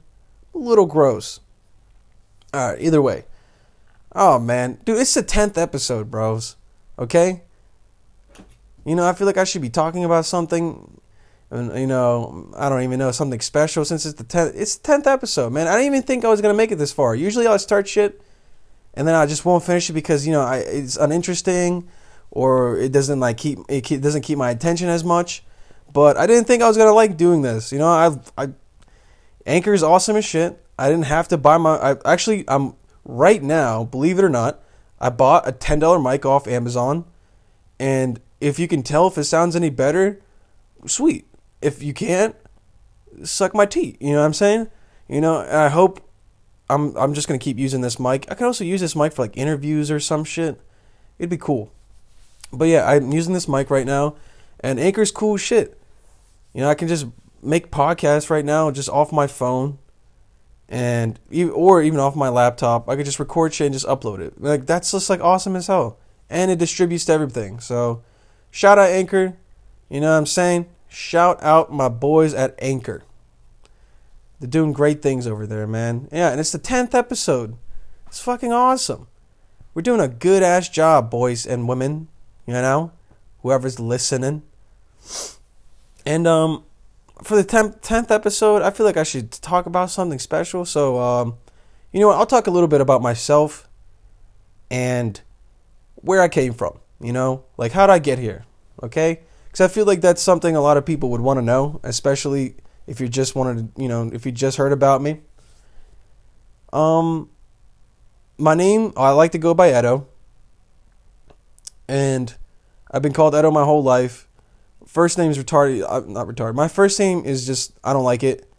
A 0.54 0.58
little 0.58 0.88
gross. 0.88 1.40
Alright, 2.54 2.82
either 2.82 3.02
way. 3.02 3.26
Oh 4.14 4.40
man. 4.40 4.80
Dude, 4.84 4.98
it's 4.98 5.14
the 5.14 5.24
10th 5.24 5.58
episode, 5.58 6.12
bros. 6.12 6.56
Okay? 7.00 7.44
You 8.86 8.96
know, 8.96 9.08
I 9.08 9.14
feel 9.14 9.28
like 9.28 9.38
I 9.38 9.44
should 9.44 9.62
be 9.62 9.70
talking 9.70 10.04
about 10.04 10.26
something 10.26 11.00
and 11.52 11.80
you 11.80 11.86
know, 11.86 12.52
I 12.58 12.68
don't 12.68 12.82
even 12.82 12.98
know 12.98 13.12
something 13.12 13.40
special 13.40 13.86
since 13.86 14.06
it's 14.06 14.18
the 14.18 14.24
10th 14.24 14.54
it's 14.56 14.76
the 14.76 14.92
10th 14.92 15.08
episode, 15.08 15.54
man. 15.54 15.68
I 15.68 15.74
didn't 15.74 15.86
even 15.88 16.04
think 16.04 16.26
I 16.26 16.30
was 16.30 16.42
going 16.42 16.54
to 16.54 16.58
make 16.58 16.72
it 16.72 16.78
this 16.78 16.92
far. 16.92 17.16
Usually 17.16 17.46
I 17.48 17.58
start 17.58 17.88
shit 17.88 18.20
and 18.96 19.08
then 19.08 19.16
I 19.16 19.28
just 19.28 19.46
won't 19.46 19.64
finish 19.64 19.90
it 19.90 19.94
because, 19.94 20.26
you 20.26 20.34
know, 20.34 20.42
I, 20.42 20.58
it's 20.58 20.98
uninteresting 20.98 21.88
or 22.32 22.80
it 22.80 22.92
doesn't 22.92 23.20
like 23.20 23.38
keep 23.38 23.60
it 23.70 23.82
keep, 23.82 24.02
doesn't 24.02 24.24
keep 24.24 24.40
my 24.40 24.50
attention 24.50 24.90
as 24.90 25.04
much. 25.04 25.44
But 25.92 26.18
I 26.18 26.26
didn't 26.26 26.46
think 26.46 26.64
I 26.64 26.68
was 26.68 26.78
to 26.78 26.92
like 26.92 27.18
doing 27.18 27.44
this. 27.44 27.72
You 27.72 27.78
know, 27.78 27.88
I 27.88 28.18
I 28.38 28.50
Anchor 29.46 29.74
is 29.74 29.84
awesome 29.84 30.16
as 30.16 30.26
shit. 30.26 30.60
I 30.78 30.90
didn't 30.90 31.06
have 31.06 31.28
to 31.30 31.38
buy 31.38 31.58
my 31.58 31.76
I 31.78 31.96
actually 32.06 32.46
I'm 32.48 32.76
right 33.06 33.42
now, 33.44 33.84
believe 33.84 34.18
it 34.18 34.24
or 34.24 34.30
not, 34.30 34.64
I 35.00 35.10
bought 35.10 35.48
a 35.48 35.52
$10 35.52 36.04
mic 36.04 36.26
off 36.26 36.48
Amazon 36.48 37.06
and 37.80 38.20
if 38.40 38.60
you 38.60 38.68
can 38.68 38.84
tell 38.84 39.08
if 39.08 39.18
it 39.18 39.24
sounds 39.26 39.56
any 39.56 39.70
better, 39.70 40.22
sweet 40.86 41.28
if 41.64 41.82
you 41.82 41.94
can't, 41.94 42.36
suck 43.24 43.56
my 43.56 43.66
teeth. 43.66 43.98
You 44.00 44.14
know 44.14 44.20
what 44.20 44.26
I'm 44.26 44.34
saying? 44.34 44.68
You 45.08 45.22
know, 45.22 45.40
I 45.50 45.70
hope 45.70 46.08
I'm 46.70 46.96
I'm 46.98 47.14
just 47.14 47.28
gonna 47.28 47.40
keep 47.40 47.58
using 47.58 47.82
this 47.82 48.00
mic. 48.00 48.26
I 48.30 48.36
can 48.36 48.46
also 48.46 48.64
use 48.64 48.82
this 48.82 48.96
mic 48.96 49.14
for 49.14 49.24
like 49.24 49.38
interviews 49.38 49.90
or 49.90 50.00
some 50.00 50.24
shit. 50.24 50.60
It'd 51.18 51.30
be 51.30 51.38
cool. 51.38 51.72
But 52.52 52.66
yeah, 52.66 52.88
I'm 52.88 53.12
using 53.12 53.34
this 53.34 53.48
mic 53.48 53.70
right 53.70 53.86
now, 53.86 54.16
and 54.60 54.80
Anchor's 54.80 55.12
cool 55.12 55.38
shit. 55.38 55.80
You 56.54 56.62
know, 56.62 56.70
I 56.70 56.76
can 56.76 56.88
just 56.88 57.08
make 57.44 57.72
podcasts 57.72 58.30
right 58.30 58.46
now 58.46 58.72
just 58.72 58.90
off 58.90 59.12
my 59.12 59.28
phone, 59.28 59.78
and 60.70 61.20
or 61.54 61.82
even 61.82 62.00
off 62.00 62.16
my 62.16 62.30
laptop. 62.30 62.90
I 62.90 62.96
could 62.96 63.06
just 63.06 63.20
record 63.20 63.54
shit 63.54 63.66
and 63.68 63.74
just 63.74 63.86
upload 63.86 64.20
it. 64.20 64.42
Like 64.42 64.66
that's 64.66 64.92
just 64.92 65.10
like 65.10 65.22
awesome 65.22 65.56
as 65.56 65.68
hell, 65.68 65.98
and 66.30 66.52
it 66.52 66.60
distributes 66.60 67.06
to 67.06 67.14
everything. 67.14 67.60
So, 67.60 68.04
shout 68.52 68.80
out 68.80 68.90
Anchor. 68.90 69.38
You 69.90 70.02
know 70.02 70.12
what 70.12 70.18
I'm 70.18 70.26
saying? 70.26 70.68
Shout 70.88 71.42
out 71.44 71.72
my 71.72 71.90
boys 71.90 72.34
at 72.34 72.56
Anchor. 72.60 73.04
They're 74.40 74.50
doing 74.50 74.74
great 74.74 75.02
things 75.02 75.26
over 75.26 75.48
there, 75.48 75.66
man. 75.66 76.10
Yeah, 76.12 76.32
and 76.32 76.40
it's 76.40 76.52
the 76.52 76.60
10th 76.60 76.94
episode. 76.94 77.56
It's 78.08 78.20
fucking 78.20 78.52
awesome. 78.52 79.08
We're 79.74 79.82
doing 79.84 80.02
a 80.02 80.08
good 80.08 80.44
ass 80.44 80.70
job, 80.70 81.10
boys 81.10 81.46
and 81.46 81.68
women. 81.68 82.10
You 82.46 82.54
know? 82.54 82.92
Whoever's 83.42 83.80
listening. 83.80 84.44
And, 86.06 86.28
um, 86.28 86.66
for 87.24 87.36
the 87.36 87.44
10th, 87.44 87.82
10th 87.82 88.12
episode, 88.12 88.62
I 88.62 88.72
feel 88.72 88.86
like 88.86 88.98
I 88.98 89.04
should 89.04 89.32
talk 89.32 89.66
about 89.66 89.90
something 89.90 90.20
special. 90.20 90.66
So, 90.66 91.00
um, 91.00 91.36
you 91.92 92.00
know 92.00 92.08
what? 92.08 92.18
I'll 92.18 92.26
talk 92.26 92.48
a 92.48 92.52
little 92.52 92.68
bit 92.68 92.82
about 92.82 93.02
myself 93.02 93.70
and 94.70 95.20
where 95.96 96.22
I 96.22 96.28
came 96.28 96.54
from. 96.54 96.80
You 97.00 97.14
know? 97.14 97.46
Like, 97.58 97.72
how 97.72 97.88
did 97.88 97.94
I 97.94 98.00
get 98.00 98.20
here? 98.20 98.46
Okay? 98.82 99.22
because 99.54 99.70
I 99.70 99.72
feel 99.72 99.86
like 99.86 100.02
that's 100.02 100.20
something 100.20 100.56
a 100.56 100.62
lot 100.62 100.78
of 100.78 100.86
people 100.86 101.12
would 101.12 101.22
want 101.22 101.38
to 101.38 101.44
know, 101.44 101.80
especially 101.84 102.56
if 102.88 103.00
you 103.00 103.08
just 103.08 103.36
wanted, 103.36 103.76
to, 103.76 103.82
you 103.84 103.88
know, 103.88 104.10
if 104.12 104.26
you 104.26 104.32
just 104.32 104.58
heard 104.58 104.72
about 104.72 105.00
me. 105.00 105.22
Um, 106.74 107.30
my 108.40 108.56
name 108.56 108.92
I 108.98 109.12
like 109.12 109.32
to 109.34 109.38
go 109.38 109.54
by 109.54 109.78
Edo, 109.78 110.08
and 111.88 112.36
I've 112.90 113.04
been 113.04 113.14
called 113.14 113.36
Edo 113.36 113.52
my 113.52 113.64
whole 113.64 113.84
life. 113.84 114.28
First 114.86 115.18
name's 115.18 115.38
retarded. 115.38 115.86
I'm 115.90 116.04
uh, 116.10 116.22
not 116.22 116.28
retarded. 116.28 116.56
My 116.56 116.68
first 116.68 117.00
name 117.00 117.24
is 117.26 117.46
just 117.46 117.74
I 117.84 117.94
don't 117.94 118.04
like 118.04 118.24
it, 118.24 118.50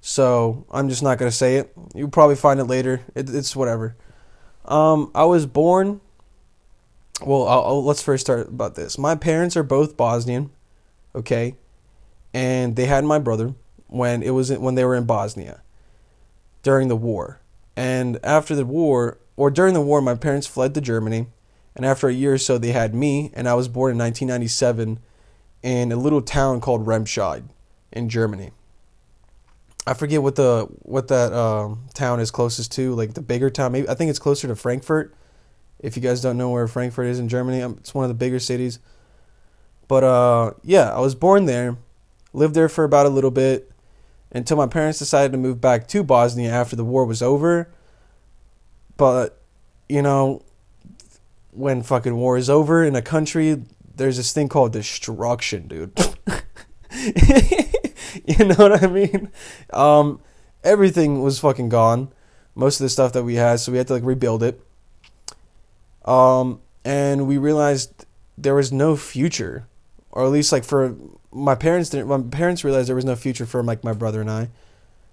so 0.00 0.66
I'm 0.70 0.88
just 0.88 1.02
not 1.02 1.18
gonna 1.18 1.30
say 1.30 1.56
it. 1.56 1.72
You'll 1.94 2.10
probably 2.10 2.36
find 2.36 2.60
it 2.60 2.64
later. 2.64 3.00
It, 3.14 3.28
it's 3.30 3.56
whatever. 3.56 3.96
Um, 4.64 5.10
I 5.14 5.24
was 5.24 5.46
born 5.46 6.00
well, 7.22 7.46
I'll, 7.46 7.64
I'll, 7.64 7.84
let's 7.84 8.02
first 8.02 8.26
start 8.26 8.48
about 8.48 8.74
this. 8.74 8.98
My 8.98 9.14
parents 9.14 9.56
are 9.56 9.62
both 9.62 9.96
Bosnian, 9.96 10.50
okay, 11.14 11.54
and 12.32 12.74
they 12.76 12.86
had 12.86 13.04
my 13.04 13.18
brother. 13.18 13.54
when 13.86 14.22
it 14.22 14.30
was 14.30 14.52
when 14.52 14.74
they 14.74 14.84
were 14.84 14.96
in 14.96 15.04
Bosnia 15.04 15.62
during 16.62 16.88
the 16.88 16.96
war. 16.96 17.40
And 17.76 18.18
after 18.24 18.54
the 18.54 18.64
war, 18.64 19.18
or 19.36 19.50
during 19.50 19.74
the 19.74 19.80
war, 19.80 20.00
my 20.00 20.14
parents 20.14 20.46
fled 20.46 20.74
to 20.74 20.80
Germany. 20.80 21.26
And 21.76 21.84
after 21.84 22.08
a 22.08 22.12
year 22.12 22.34
or 22.34 22.38
so, 22.38 22.56
they 22.56 22.70
had 22.70 22.94
me, 22.94 23.32
and 23.34 23.48
I 23.48 23.54
was 23.54 23.66
born 23.66 23.92
in 23.92 23.98
1997 23.98 25.00
in 25.64 25.90
a 25.90 25.96
little 25.96 26.20
town 26.20 26.60
called 26.60 26.86
Remscheid 26.86 27.44
in 27.90 28.10
Germany. 28.10 28.52
I 29.86 29.94
forget 29.94 30.22
what 30.22 30.36
the 30.36 30.68
what 30.82 31.08
that 31.08 31.32
uh, 31.32 31.74
town 31.94 32.20
is 32.20 32.30
closest 32.30 32.70
to, 32.72 32.94
like 32.94 33.14
the 33.14 33.22
bigger 33.22 33.48
town. 33.50 33.72
Maybe 33.72 33.88
I 33.88 33.94
think 33.94 34.10
it's 34.10 34.18
closer 34.18 34.46
to 34.46 34.54
Frankfurt. 34.54 35.14
If 35.80 35.96
you 35.96 36.02
guys 36.02 36.20
don't 36.20 36.36
know 36.36 36.50
where 36.50 36.68
Frankfurt 36.68 37.06
is 37.06 37.18
in 37.18 37.28
Germany, 37.28 37.62
um, 37.62 37.76
it's 37.80 37.94
one 37.94 38.04
of 38.04 38.08
the 38.08 38.14
bigger 38.14 38.38
cities. 38.38 38.78
But 39.88 40.04
uh, 40.04 40.52
yeah, 40.62 40.94
I 40.94 41.00
was 41.00 41.14
born 41.14 41.46
there, 41.46 41.78
lived 42.34 42.54
there 42.54 42.68
for 42.68 42.84
about 42.84 43.06
a 43.06 43.10
little 43.10 43.30
bit, 43.30 43.70
until 44.32 44.58
my 44.58 44.66
parents 44.66 44.98
decided 44.98 45.32
to 45.32 45.38
move 45.38 45.62
back 45.62 45.88
to 45.88 46.04
Bosnia 46.04 46.50
after 46.50 46.76
the 46.76 46.84
war 46.84 47.06
was 47.06 47.22
over. 47.22 47.70
But 48.98 49.40
you 49.88 50.02
know, 50.02 50.42
when 51.52 51.82
fucking 51.82 52.16
war 52.16 52.36
is 52.36 52.50
over 52.50 52.84
in 52.84 52.96
a 52.96 53.02
country, 53.02 53.62
there's 53.96 54.16
this 54.16 54.32
thing 54.32 54.48
called 54.48 54.72
destruction, 54.72 55.68
dude. 55.68 55.92
you 58.24 58.44
know 58.44 58.54
what 58.54 58.82
I 58.82 58.86
mean? 58.86 59.30
Um, 59.72 60.20
everything 60.62 61.22
was 61.22 61.38
fucking 61.38 61.68
gone. 61.68 62.12
Most 62.54 62.80
of 62.80 62.84
the 62.84 62.88
stuff 62.88 63.12
that 63.12 63.24
we 63.24 63.34
had, 63.34 63.60
so 63.60 63.72
we 63.72 63.78
had 63.78 63.88
to 63.88 63.94
like 63.94 64.04
rebuild 64.04 64.42
it. 64.42 64.60
Um, 66.04 66.60
and 66.84 67.26
we 67.26 67.38
realized 67.38 68.06
there 68.36 68.54
was 68.54 68.72
no 68.72 68.96
future, 68.96 69.66
or 70.10 70.24
at 70.24 70.30
least 70.30 70.52
like 70.52 70.64
for 70.64 70.96
my 71.32 71.54
parents 71.54 71.90
didn't. 71.90 72.08
My 72.08 72.20
parents 72.20 72.62
realized 72.64 72.88
there 72.88 72.96
was 72.96 73.04
no 73.04 73.16
future 73.16 73.46
for 73.46 73.62
like 73.62 73.82
my 73.82 73.92
brother 73.92 74.20
and 74.20 74.30
I, 74.30 74.50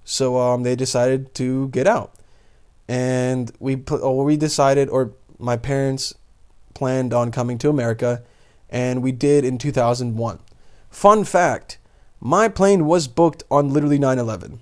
so 0.04 0.38
um, 0.38 0.64
they 0.64 0.76
decided 0.76 1.34
to 1.36 1.70
get 1.70 1.88
out, 1.88 2.14
and 2.88 3.52
we 3.60 3.76
put. 3.76 4.02
Or 4.02 4.24
we 4.24 4.38
decided, 4.38 4.90
or 4.90 5.14
my 5.40 5.58
parents 5.58 6.14
planned 6.74 7.14
on 7.14 7.32
coming 7.32 7.58
to 7.60 7.70
America, 7.70 8.22
and 8.72 9.04
we 9.04 9.12
did 9.12 9.44
in 9.44 9.58
2001. 9.58 10.40
Fun 10.90 11.24
fact 11.24 11.78
my 12.20 12.48
plane 12.48 12.86
was 12.86 13.08
booked 13.08 13.44
on 13.50 13.74
literally 13.74 13.98
9 13.98 14.20
11. 14.20 14.62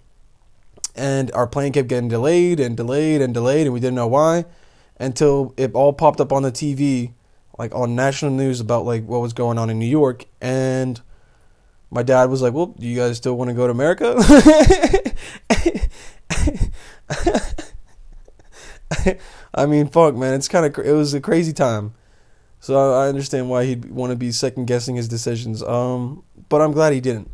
And 0.96 1.32
our 1.34 1.48
plane 1.48 1.74
kept 1.74 1.88
getting 1.88 2.10
delayed 2.10 2.60
and 2.60 2.76
delayed 2.76 3.22
and 3.22 3.34
delayed, 3.34 3.68
and 3.68 3.74
we 3.74 3.80
didn't 3.80 3.96
know 3.96 4.08
why 4.08 4.46
until 5.00 5.54
it 5.56 5.74
all 5.74 5.94
popped 5.94 6.20
up 6.20 6.34
on 6.34 6.44
the 6.44 6.52
TV, 6.52 7.14
like 7.58 7.74
on 7.74 7.96
national 7.96 8.32
news 8.32 8.60
about 8.60 8.86
like 8.86 9.06
what 9.06 9.22
was 9.22 9.34
going 9.34 9.58
on 9.58 9.70
in 9.70 9.80
New 9.80 9.86
York. 9.86 10.26
And 10.42 11.00
my 11.90 12.04
dad 12.04 12.30
was 12.30 12.42
like, 12.42 12.54
Well, 12.54 12.68
do 12.68 12.88
you 12.88 12.98
guys 12.98 13.18
still 13.18 13.38
want 13.38 13.50
to 13.50 13.54
go 13.54 13.68
to 13.68 13.72
America? 13.72 14.16
I 19.54 19.66
mean, 19.66 19.88
fuck, 19.88 20.16
man, 20.16 20.34
it's 20.34 20.48
kind 20.48 20.66
of 20.66 20.86
it 20.86 20.94
was 20.94 21.14
a 21.14 21.22
crazy 21.22 21.54
time. 21.54 21.94
So 22.60 22.94
I 22.94 23.08
understand 23.08 23.50
why 23.50 23.66
he'd 23.66 23.86
want 23.86 24.12
to 24.12 24.16
be 24.16 24.32
second 24.32 24.66
guessing 24.66 24.96
his 24.96 25.08
decisions. 25.08 25.64
Um, 25.64 26.24
but 26.50 26.62
I'm 26.62 26.74
glad 26.74 26.94
he 26.94 27.00
didn't. 27.00 27.32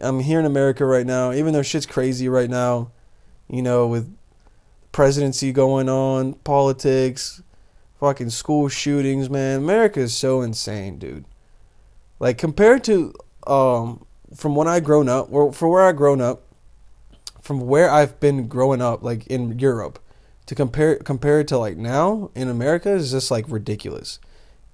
I'm 0.00 0.20
here 0.20 0.38
in 0.38 0.46
America 0.46 0.84
right 0.84 1.06
now, 1.06 1.32
even 1.32 1.52
though 1.52 1.62
shit's 1.62 1.86
crazy 1.86 2.28
right 2.28 2.48
now, 2.48 2.90
you 3.48 3.60
know, 3.60 3.86
with 3.86 4.14
presidency 4.92 5.52
going 5.52 5.88
on, 5.88 6.34
politics, 6.34 7.42
fucking 7.98 8.30
school 8.30 8.68
shootings, 8.68 9.28
man. 9.28 9.58
America 9.58 10.00
is 10.00 10.16
so 10.16 10.40
insane, 10.40 10.98
dude. 10.98 11.24
Like 12.18 12.38
compared 12.38 12.84
to 12.84 13.14
um 13.46 14.04
from 14.34 14.54
when 14.54 14.68
I 14.68 14.80
grown 14.80 15.08
up, 15.08 15.28
or 15.32 15.52
for 15.52 15.68
where 15.68 15.82
I 15.82 15.92
grown 15.92 16.20
up, 16.20 16.42
from 17.42 17.66
where 17.66 17.90
I've 17.90 18.20
been 18.20 18.46
growing 18.48 18.80
up, 18.80 19.02
like 19.02 19.26
in 19.26 19.58
Europe, 19.58 19.98
to 20.50 20.56
compare 20.56 20.96
compare 20.96 21.38
it 21.38 21.46
to 21.46 21.56
like 21.56 21.76
now 21.76 22.28
in 22.34 22.48
America 22.48 22.90
is 22.90 23.12
just 23.12 23.30
like 23.30 23.44
ridiculous. 23.48 24.18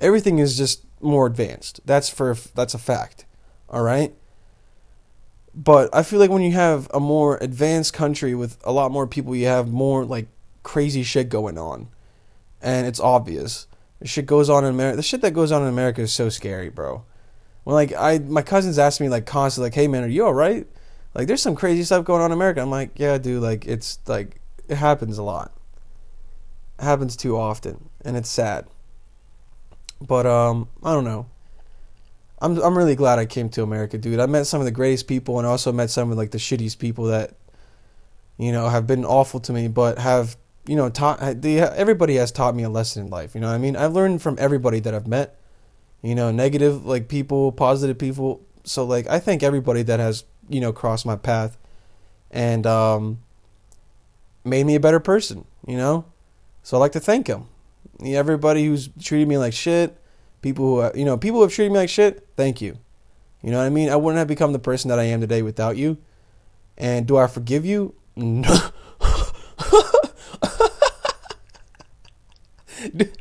Everything 0.01 0.39
is 0.39 0.57
just 0.57 0.87
more 1.03 1.27
advanced. 1.27 1.83
That's 1.85 2.09
for 2.09 2.35
that's 2.55 2.73
a 2.73 2.79
fact. 2.79 3.27
All 3.69 3.83
right? 3.83 4.15
But 5.55 5.95
I 5.95 6.03
feel 6.03 6.19
like 6.19 6.31
when 6.31 6.41
you 6.41 6.53
have 6.53 6.89
a 6.95 6.99
more 6.99 7.37
advanced 7.43 7.93
country 7.93 8.35
with 8.35 8.57
a 8.65 8.73
lot 8.73 8.91
more 8.91 9.07
people, 9.07 9.37
you 9.37 9.49
have 9.49 9.69
more 9.69 10.07
like 10.07 10.29
crazy 10.63 11.03
shit 11.03 11.29
going 11.29 11.59
on. 11.59 11.89
And 12.63 12.87
it's 12.87 12.99
obvious. 12.99 13.67
The 14.01 14.09
shit 14.09 14.25
goes 14.25 14.49
on 14.49 14.65
in 14.65 14.71
America. 14.71 14.97
The 14.97 15.03
shit 15.03 15.21
that 15.21 15.35
goes 15.35 15.53
on 15.53 15.61
in 15.61 15.69
America 15.69 16.01
is 16.01 16.11
so 16.11 16.31
scary, 16.31 16.71
bro. 16.71 17.05
When 17.65 17.75
like 17.75 17.93
I 17.93 18.17
my 18.21 18.41
cousins 18.41 18.79
ask 18.79 18.99
me 18.99 19.11
like 19.11 19.27
constantly 19.27 19.67
like, 19.67 19.75
"Hey 19.75 19.89
man, 19.89 20.05
are 20.05 20.09
you 20.09 20.25
all 20.25 20.33
right?" 20.33 20.67
Like 21.13 21.27
there's 21.27 21.43
some 21.43 21.55
crazy 21.55 21.85
stuff 21.85 22.07
going 22.07 22.23
on 22.23 22.33
in 22.33 22.39
America. 22.39 22.63
I'm 22.63 22.71
like, 22.71 22.99
"Yeah, 22.99 23.19
dude, 23.19 23.43
like 23.43 23.67
it's 23.67 23.99
like 24.07 24.41
it 24.69 24.77
happens 24.77 25.19
a 25.19 25.23
lot. 25.23 25.53
Happens 26.79 27.17
too 27.17 27.37
often 27.37 27.89
and 28.05 28.17
it's 28.17 28.29
sad." 28.29 28.67
But 30.01 30.27
um 30.27 30.69
I 30.83 30.93
don't 30.93 31.05
know. 31.05 31.27
I'm 32.41 32.59
I'm 32.59 32.77
really 32.77 32.97
glad 32.97 33.19
I 33.19 33.27
came 33.27 33.49
to 33.51 33.63
America, 33.63 33.99
dude. 33.99 34.21
I 34.21 34.27
met 34.27 34.47
some 34.47 34.61
of 34.61 34.67
the 34.67 34.71
greatest 34.71 35.07
people 35.07 35.39
and 35.39 35.47
also 35.47 35.73
met 35.73 35.91
some 35.91 36.11
of 36.11 36.19
like 36.19 36.33
the 36.33 36.39
shittiest 36.39 36.79
people 36.79 37.05
that 37.07 37.33
you 38.37 38.53
know 38.53 38.69
have 38.69 38.87
been 38.87 39.05
awful 39.05 39.41
to 39.41 39.53
me, 39.53 39.69
but 39.69 39.99
have 39.99 40.37
you 40.67 40.77
know 40.77 40.91
taught 40.91 41.19
they, 41.41 41.61
everybody 41.61 42.17
has 42.17 42.31
taught 42.31 42.55
me 42.55 42.63
a 42.63 42.69
lesson 42.69 43.05
in 43.05 43.11
life. 43.11 43.35
You 43.35 43.41
know, 43.41 43.49
I 43.49 43.59
mean, 43.59 43.77
I've 43.77 43.93
learned 43.93 44.21
from 44.21 44.37
everybody 44.39 44.81
that 44.81 44.95
I've 44.95 45.07
met. 45.07 45.39
You 46.03 46.15
know, 46.15 46.31
negative 46.31 46.85
like 46.85 47.09
people, 47.09 47.53
positive 47.53 47.99
people. 47.99 48.43
So 48.65 48.85
like 48.85 49.07
I 49.09 49.19
thank 49.19 49.43
everybody 49.43 49.83
that 49.85 49.99
has 49.99 50.25
you 50.49 50.61
know 50.61 50.73
crossed 50.73 51.07
my 51.07 51.17
path 51.17 51.57
and 52.31 52.67
um, 52.67 53.19
made 54.45 54.67
me 54.67 54.75
a 54.75 54.81
better 54.81 55.01
person. 55.01 55.47
You 55.67 55.79
know, 55.79 56.05
so 56.67 56.77
I'd 56.77 56.81
like 56.81 56.93
to 56.93 57.01
thank 57.01 57.27
them. 57.29 57.47
Everybody 58.05 58.65
who's 58.65 58.89
treated 59.01 59.29
me 59.29 59.39
like 59.39 59.53
shit 59.53 59.97
people 60.43 60.83
who 60.83 60.99
you 60.99 61.05
know 61.05 61.17
people 61.17 61.39
who 61.39 61.43
have 61.43 61.53
treated 61.53 61.71
me 61.71 61.79
like 61.79 61.89
shit 61.89 62.27
thank 62.37 62.61
you. 62.61 62.77
You 63.41 63.53
know 63.53 63.59
what 63.59 63.67
i 63.67 63.71
mean? 63.71 63.89
I 63.89 63.95
wouldn't 63.95 64.19
have 64.19 64.27
become 64.27 64.53
the 64.53 64.59
person 64.59 64.89
that 64.89 64.99
i 64.99 65.05
am 65.05 65.21
today 65.21 65.43
without 65.43 65.77
you. 65.77 65.97
And 66.77 67.07
do 67.07 67.19
i 67.19 67.29
forgive 67.29 67.65
you? 67.65 67.95
No. 68.17 68.53
Do, 72.97 73.13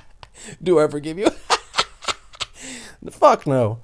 do 0.62 0.80
i 0.80 0.88
forgive 0.88 1.18
you? 1.18 1.28
Fuck 3.10 3.46
no. 3.46 3.80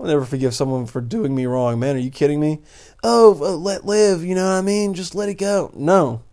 I'll 0.00 0.06
never 0.06 0.24
forgive 0.24 0.56
someone 0.56 0.86
for 0.86 1.00
doing 1.00 1.36
me 1.36 1.46
wrong. 1.46 1.78
Man 1.78 1.94
are 1.94 2.00
you 2.00 2.10
kidding 2.10 2.40
me? 2.40 2.62
Oh 3.04 3.30
let 3.60 3.86
live 3.86 4.24
you 4.24 4.34
know 4.34 4.46
what 4.46 4.58
i 4.58 4.60
mean? 4.60 4.92
Just 4.92 5.14
let 5.14 5.28
it 5.28 5.34
go. 5.34 5.70
No 5.76 6.23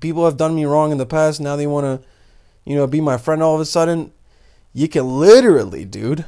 people 0.00 0.24
have 0.24 0.36
done 0.36 0.54
me 0.54 0.64
wrong 0.64 0.92
in 0.92 0.98
the 0.98 1.06
past 1.06 1.40
now 1.40 1.56
they 1.56 1.66
want 1.66 1.84
to 1.84 2.06
you 2.64 2.76
know 2.76 2.86
be 2.86 3.00
my 3.00 3.16
friend 3.16 3.42
all 3.42 3.54
of 3.54 3.60
a 3.60 3.64
sudden 3.64 4.12
you 4.78 4.88
can 4.88 5.18
literally, 5.18 5.84
dude, 5.84 6.24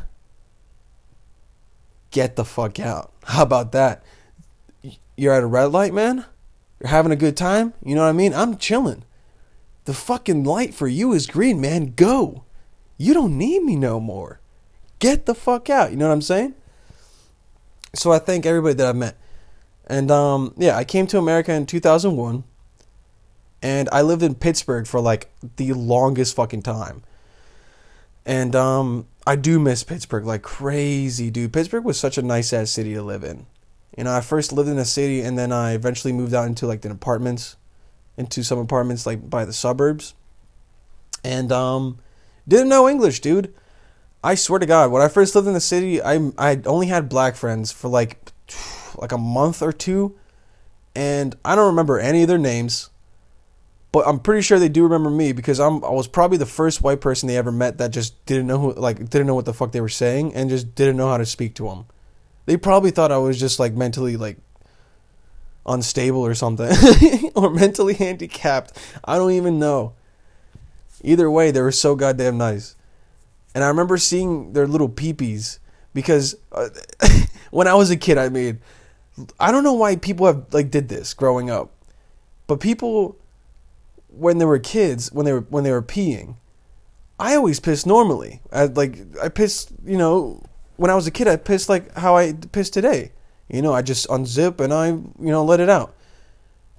get 2.11 2.37
the 2.37 2.45
fuck 2.45 2.81
out. 2.81 3.13
How 3.25 3.43
about 3.43 3.73
that? 3.73 4.03
You're 5.17 5.35
at 5.35 5.43
a 5.43 5.47
red 5.47 5.67
light, 5.67 5.93
man? 5.93 6.25
You're 6.81 6.91
having 6.91 7.13
a 7.13 7.17
good 7.17 7.37
time? 7.37 7.75
You 7.85 7.95
know 7.95 8.03
what 8.03 8.09
I 8.09 8.13
mean? 8.13 8.35
I'm 8.35 8.57
chilling. 8.57 9.05
The 9.85 9.95
fucking 9.95 10.45
light 10.45 10.75
for 10.75 10.89
you 10.89 11.13
is 11.13 11.27
green, 11.27 11.61
man. 11.61 11.93
Go. 11.95 12.45
You 12.97 13.15
don't 13.15 13.37
need 13.37 13.63
me 13.63 13.77
no 13.77 14.01
more. 14.01 14.41
Get 14.99 15.27
the 15.27 15.35
fuck 15.35 15.71
out. 15.71 15.91
You 15.91 15.97
know 15.97 16.09
what 16.09 16.15
I'm 16.15 16.23
saying? 16.23 16.55
So 17.95 18.13
I 18.13 18.19
thank 18.19 18.47
everybody 18.47 18.75
that 18.75 18.87
I've 18.87 18.97
met. 18.97 19.17
And 19.87 20.11
um, 20.11 20.55
yeah, 20.57 20.77
I 20.77 20.85
came 20.85 21.07
to 21.09 21.19
America 21.19 21.53
in 21.53 21.67
2001. 21.67 22.45
And 23.63 23.89
I 23.93 24.03
lived 24.03 24.23
in 24.23 24.35
Pittsburgh 24.35 24.87
for 24.87 25.01
like 25.01 25.31
the 25.57 25.73
longest 25.73 26.35
fucking 26.35 26.63
time. 26.63 27.03
And 28.25 28.55
um, 28.55 29.07
I 29.27 29.37
do 29.37 29.59
miss 29.59 29.85
Pittsburgh 29.85 30.25
like 30.25 30.43
crazy, 30.43 31.31
dude. 31.31 31.53
Pittsburgh 31.53 31.85
was 31.85 31.99
such 31.99 32.19
a 32.19 32.23
nice 32.23 32.53
ass 32.53 32.71
city 32.71 32.95
to 32.95 33.03
live 33.03 33.25
in. 33.25 33.47
You 33.97 34.05
know, 34.05 34.15
I 34.15 34.21
first 34.21 34.53
lived 34.53 34.69
in 34.69 34.79
a 34.79 34.85
city 34.85 35.21
and 35.21 35.39
then 35.39 35.53
I 35.53 35.73
eventually 35.73 36.13
moved 36.13 36.33
out 36.33 36.47
into 36.47 36.67
like 36.67 36.83
the 36.83 36.91
apartments, 36.91 37.57
into 38.17 38.43
some 38.43 38.59
apartments 38.59 39.07
like 39.07 39.29
by 39.29 39.45
the 39.45 39.53
suburbs. 39.53 40.15
And 41.23 41.53
um, 41.53 41.99
didn't 42.49 42.69
know 42.69 42.89
English, 42.89 43.21
dude. 43.21 43.53
I 44.23 44.35
swear 44.35 44.59
to 44.59 44.67
God, 44.67 44.91
when 44.91 45.03
I 45.03 45.09
first 45.09 45.35
lived 45.35 45.49
in 45.49 45.55
the 45.55 45.61
city, 45.61 46.03
I 46.03 46.31
I 46.37 46.61
only 46.67 46.89
had 46.89 47.09
black 47.09 47.37
friends 47.37 47.73
for 47.73 47.89
like 47.89 48.33
like 48.97 49.13
a 49.13 49.19
month 49.19 49.63
or 49.63 49.73
two, 49.73 50.19
and 50.95 51.35
I 51.45 51.55
don't 51.55 51.69
remember 51.69 51.99
any 51.99 52.23
of 52.23 52.29
their 52.29 52.39
names. 52.39 52.90
But 53.93 54.07
I'm 54.07 54.21
pretty 54.21 54.43
sure 54.43 54.59
they 54.59 54.69
do 54.69 54.85
remember 54.85 55.11
me 55.11 55.33
because 55.33 55.59
I'm 55.59 55.85
I 55.85 55.91
was 55.91 56.07
probably 56.07 56.39
the 56.39 56.47
first 56.47 56.81
white 56.81 57.01
person 57.01 57.27
they 57.27 57.37
ever 57.37 57.51
met 57.51 57.79
that 57.79 57.91
just 57.91 58.25
didn't 58.25 58.47
know 58.47 58.59
who 58.59 58.73
like 58.75 58.99
didn't 59.11 59.27
know 59.27 59.35
what 59.35 59.47
the 59.47 59.55
fuck 59.55 59.73
they 59.73 59.81
were 59.81 59.89
saying 59.89 60.35
and 60.35 60.49
just 60.49 60.75
didn't 60.75 60.97
know 60.97 61.09
how 61.09 61.17
to 61.17 61.27
speak 61.27 61.55
to 61.57 61.65
them. 61.65 61.87
They 62.47 62.57
probably 62.57 62.93
thought 62.93 63.11
I 63.11 63.19
was 63.19 63.39
just 63.39 63.59
like 63.59 63.75
mentally 63.75 64.17
like 64.17 64.39
unstable 65.67 66.25
or 66.25 66.35
something 66.35 66.71
or 67.35 67.51
mentally 67.51 67.95
handicapped. 67.95 68.79
I 69.05 69.17
don't 69.17 69.33
even 69.33 69.59
know. 69.59 69.95
Either 71.03 71.31
way, 71.31 71.51
they 71.51 71.61
were 71.61 71.73
so 71.73 71.97
goddamn 71.97 72.39
nice. 72.39 72.77
And 73.55 73.65
I 73.65 73.69
remember 73.69 73.97
seeing 73.97 74.53
their 74.53 74.67
little 74.67 74.89
peepees 74.89 75.59
because 75.95 76.37
uh, 76.53 76.69
when 77.51 77.67
I 77.67 77.75
was 77.75 77.91
a 77.91 77.97
kid, 77.97 78.19
I 78.19 78.29
mean, 78.29 78.61
I 79.39 79.51
don't 79.51 79.65
know 79.65 79.73
why 79.73 79.97
people 79.97 80.27
have 80.27 80.47
like 80.53 80.71
did 80.71 80.89
this 80.89 81.15
growing 81.15 81.51
up, 81.51 81.73
but 82.47 82.61
people 82.61 83.17
when 84.13 84.39
they 84.39 84.45
were 84.45 84.59
kids, 84.59 85.13
when 85.13 85.25
they 85.27 85.33
were 85.33 85.47
when 85.49 85.65
they 85.65 85.73
were 85.73 85.83
peeing, 85.83 86.37
I 87.19 87.37
always 87.37 87.61
pissed 87.61 87.87
normally. 87.87 88.41
I 88.53 88.65
like 88.65 88.99
I 89.23 89.29
pissed, 89.29 89.73
you 89.85 89.97
know, 89.97 90.43
when 90.77 90.91
I 90.91 90.95
was 90.95 91.07
a 91.07 91.11
kid, 91.11 91.29
I 91.29 91.37
pissed 91.37 91.69
like 91.69 91.95
how 91.97 92.17
I 92.17 92.33
piss 92.33 92.71
today. 92.71 93.13
You 93.49 93.63
know, 93.63 93.75
I 93.75 93.83
just 93.83 94.09
unzip 94.09 94.61
and 94.61 94.73
I, 94.73 94.89
you 94.89 95.13
know, 95.19 95.45
let 95.45 95.61
it 95.61 95.69
out. 95.69 95.95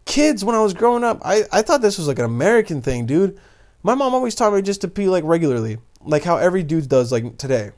Kids, 0.05 0.43
when 0.43 0.55
I 0.55 0.61
was 0.61 0.73
growing 0.73 1.03
up, 1.03 1.21
I, 1.23 1.43
I 1.51 1.61
thought 1.61 1.81
this 1.81 1.97
was 1.97 2.07
like 2.07 2.17
an 2.17 2.25
American 2.25 2.81
thing, 2.81 3.05
dude. 3.05 3.39
My 3.83 3.93
mom 3.93 4.13
always 4.13 4.35
taught 4.35 4.53
me 4.53 4.61
just 4.61 4.81
to 4.81 4.87
pee 4.87 5.07
like 5.07 5.23
regularly, 5.23 5.77
like 6.03 6.23
how 6.23 6.37
every 6.37 6.63
dude 6.63 6.89
does 6.89 7.11
like 7.11 7.37
today. 7.37 7.71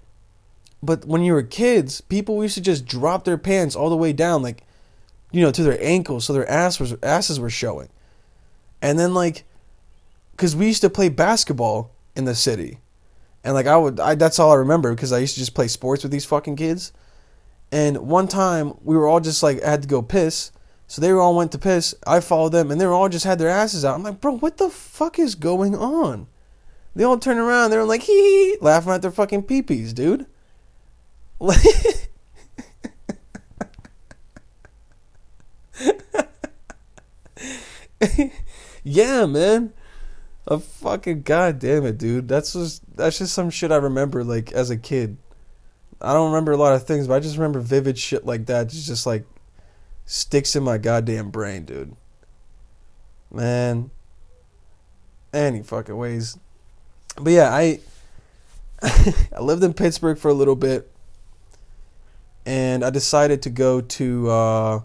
But 0.81 1.05
when 1.05 1.23
you 1.23 1.33
were 1.33 1.43
kids, 1.43 2.01
people 2.01 2.41
used 2.41 2.55
to 2.55 2.61
just 2.61 2.85
drop 2.85 3.23
their 3.23 3.37
pants 3.37 3.75
all 3.75 3.89
the 3.89 3.97
way 3.97 4.13
down, 4.13 4.41
like, 4.41 4.63
you 5.31 5.41
know, 5.41 5.51
to 5.51 5.63
their 5.63 5.81
ankles, 5.83 6.25
so 6.25 6.33
their 6.33 6.49
ass 6.49 6.79
was 6.79 6.95
asses 7.01 7.39
were 7.39 7.49
showing. 7.49 7.89
And 8.83 8.99
then 8.99 9.13
like, 9.13 9.45
cause 10.35 10.57
we 10.57 10.67
used 10.67 10.81
to 10.81 10.89
play 10.89 11.07
basketball 11.07 11.95
in 12.17 12.25
the 12.25 12.35
city, 12.35 12.79
and 13.41 13.53
like 13.53 13.65
I 13.65 13.77
would, 13.77 13.97
I 13.97 14.15
that's 14.15 14.39
all 14.39 14.51
I 14.51 14.55
remember 14.55 14.93
because 14.93 15.13
I 15.13 15.19
used 15.19 15.35
to 15.35 15.39
just 15.39 15.55
play 15.55 15.69
sports 15.69 16.03
with 16.03 16.11
these 16.11 16.25
fucking 16.25 16.57
kids. 16.57 16.91
And 17.71 18.09
one 18.09 18.27
time 18.27 18.73
we 18.83 18.97
were 18.97 19.07
all 19.07 19.21
just 19.21 19.41
like 19.41 19.63
I 19.63 19.69
had 19.69 19.83
to 19.83 19.87
go 19.87 20.01
piss, 20.01 20.51
so 20.85 21.01
they 21.01 21.11
all 21.11 21.33
went 21.33 21.53
to 21.53 21.57
piss. 21.57 21.95
I 22.05 22.19
followed 22.19 22.51
them, 22.51 22.71
and 22.71 22.79
they 22.79 22.85
were 22.85 22.91
all 22.91 23.07
just 23.07 23.25
had 23.25 23.39
their 23.39 23.47
asses 23.47 23.85
out. 23.85 23.95
I'm 23.95 24.03
like, 24.03 24.19
bro, 24.19 24.37
what 24.37 24.57
the 24.57 24.69
fuck 24.69 25.17
is 25.17 25.33
going 25.33 25.75
on? 25.75 26.27
They 26.93 27.05
all 27.05 27.17
turned 27.17 27.39
around. 27.39 27.71
They 27.71 27.77
were 27.77 27.85
like, 27.85 28.03
hee 28.03 28.51
hee, 28.51 28.57
laughing 28.59 28.91
at 28.91 29.01
their 29.01 29.11
fucking 29.11 29.43
peepees, 29.43 29.95
dude. 29.95 30.25
yeah, 38.83 39.25
man. 39.25 39.73
A 40.45 40.59
fucking 40.59 41.21
goddamn 41.21 41.85
it, 41.85 41.97
dude. 41.97 42.27
That's 42.27 42.53
just 42.53 42.83
that's 42.95 43.17
just 43.17 43.33
some 43.33 43.49
shit 43.49 43.71
I 43.71 43.77
remember 43.77 44.23
like 44.23 44.51
as 44.51 44.69
a 44.69 44.77
kid. 44.77 45.17
I 46.01 46.11
don't 46.13 46.31
remember 46.31 46.51
a 46.51 46.57
lot 46.57 46.75
of 46.75 46.85
things, 46.85 47.07
but 47.07 47.15
I 47.15 47.19
just 47.21 47.37
remember 47.37 47.61
vivid 47.61 47.97
shit 47.97 48.25
like 48.25 48.47
that. 48.47 48.69
Just 48.69 48.87
just 48.87 49.05
like 49.05 49.25
sticks 50.05 50.55
in 50.55 50.63
my 50.63 50.77
goddamn 50.77 51.31
brain, 51.31 51.65
dude. 51.65 51.95
Man. 53.31 53.89
Any 55.33 55.63
fucking 55.63 55.97
ways. 55.97 56.37
But 57.15 57.31
yeah, 57.31 57.49
I 57.53 57.79
I 58.83 59.39
lived 59.39 59.63
in 59.63 59.73
Pittsburgh 59.73 60.17
for 60.17 60.29
a 60.29 60.33
little 60.33 60.55
bit 60.55 60.91
and 62.45 62.83
I 62.83 62.89
decided 62.89 63.41
to 63.43 63.49
go 63.49 63.81
to 63.81 64.29
uh, 64.29 64.79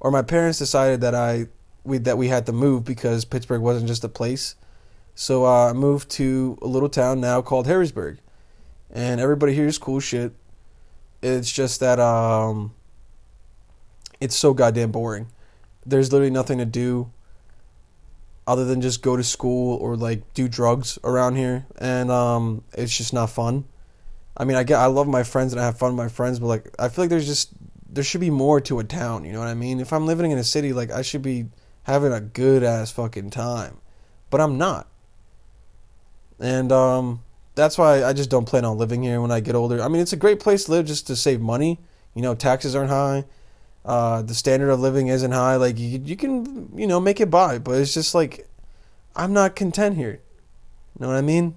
or 0.00 0.10
my 0.10 0.22
parents 0.22 0.58
decided 0.58 1.00
that 1.00 1.14
I 1.14 1.46
we 1.84 1.98
that 1.98 2.18
we 2.18 2.28
had 2.28 2.46
to 2.46 2.52
move 2.52 2.84
because 2.84 3.24
Pittsburgh 3.24 3.62
wasn't 3.62 3.88
just 3.88 4.04
a 4.04 4.08
place. 4.08 4.54
So 5.14 5.44
uh, 5.44 5.70
I 5.70 5.72
moved 5.72 6.10
to 6.12 6.58
a 6.62 6.66
little 6.66 6.88
town 6.88 7.20
now 7.20 7.42
called 7.42 7.66
Harrisburg. 7.66 8.18
And 8.90 9.20
everybody 9.20 9.54
here 9.54 9.66
is 9.66 9.78
cool 9.78 10.00
shit. 10.00 10.32
It's 11.22 11.50
just 11.50 11.80
that 11.80 11.98
um 11.98 12.74
it's 14.20 14.36
so 14.36 14.54
goddamn 14.54 14.92
boring. 14.92 15.28
There's 15.84 16.12
literally 16.12 16.30
nothing 16.30 16.58
to 16.58 16.64
do 16.64 17.10
other 18.46 18.64
than 18.64 18.80
just 18.80 19.02
go 19.02 19.16
to 19.16 19.22
school 19.22 19.76
or 19.76 19.96
like 19.96 20.34
do 20.34 20.48
drugs 20.48 20.98
around 21.04 21.36
here 21.36 21.64
and 21.78 22.10
um 22.10 22.64
it's 22.74 22.96
just 22.96 23.12
not 23.12 23.30
fun. 23.30 23.64
I 24.36 24.44
mean, 24.44 24.56
I 24.56 24.62
get 24.64 24.78
I 24.78 24.86
love 24.86 25.08
my 25.08 25.22
friends 25.22 25.52
and 25.52 25.60
I 25.60 25.64
have 25.64 25.78
fun 25.78 25.96
with 25.96 26.04
my 26.04 26.08
friends, 26.08 26.38
but 26.38 26.46
like 26.46 26.74
I 26.78 26.88
feel 26.88 27.04
like 27.04 27.10
there's 27.10 27.26
just 27.26 27.50
there 27.88 28.04
should 28.04 28.20
be 28.20 28.30
more 28.30 28.60
to 28.62 28.78
a 28.78 28.84
town, 28.84 29.24
you 29.24 29.32
know 29.32 29.38
what 29.38 29.48
I 29.48 29.54
mean? 29.54 29.78
If 29.80 29.92
I'm 29.92 30.06
living 30.06 30.30
in 30.30 30.38
a 30.38 30.44
city, 30.44 30.72
like 30.72 30.90
I 30.90 31.02
should 31.02 31.22
be 31.22 31.46
having 31.84 32.12
a 32.12 32.20
good 32.20 32.62
ass 32.62 32.90
fucking 32.90 33.30
time. 33.30 33.78
But 34.30 34.40
I'm 34.40 34.58
not. 34.58 34.88
And 36.38 36.72
um 36.72 37.22
that's 37.54 37.76
why 37.76 38.02
I 38.02 38.12
just 38.12 38.30
don't 38.30 38.46
plan 38.46 38.64
on 38.64 38.78
living 38.78 39.02
here 39.02 39.20
when 39.20 39.30
I 39.30 39.40
get 39.40 39.54
older. 39.54 39.82
I 39.82 39.88
mean, 39.88 40.00
it's 40.00 40.14
a 40.14 40.16
great 40.16 40.40
place 40.40 40.64
to 40.64 40.70
live 40.70 40.86
just 40.86 41.06
to 41.08 41.16
save 41.16 41.40
money. 41.40 41.78
You 42.14 42.22
know, 42.22 42.34
taxes 42.34 42.74
aren't 42.74 42.90
high 42.90 43.24
uh, 43.84 44.22
the 44.22 44.34
standard 44.34 44.70
of 44.70 44.80
living 44.80 45.08
isn't 45.08 45.32
high. 45.32 45.56
Like 45.56 45.78
you, 45.78 46.00
you 46.04 46.16
can, 46.16 46.70
you 46.76 46.86
know, 46.86 47.00
make 47.00 47.20
it 47.20 47.30
by, 47.30 47.58
but 47.58 47.80
it's 47.80 47.94
just 47.94 48.14
like 48.14 48.46
I'm 49.16 49.32
not 49.32 49.56
content 49.56 49.96
here. 49.96 50.20
You 50.94 51.00
know 51.00 51.08
what 51.08 51.16
I 51.16 51.22
mean? 51.22 51.56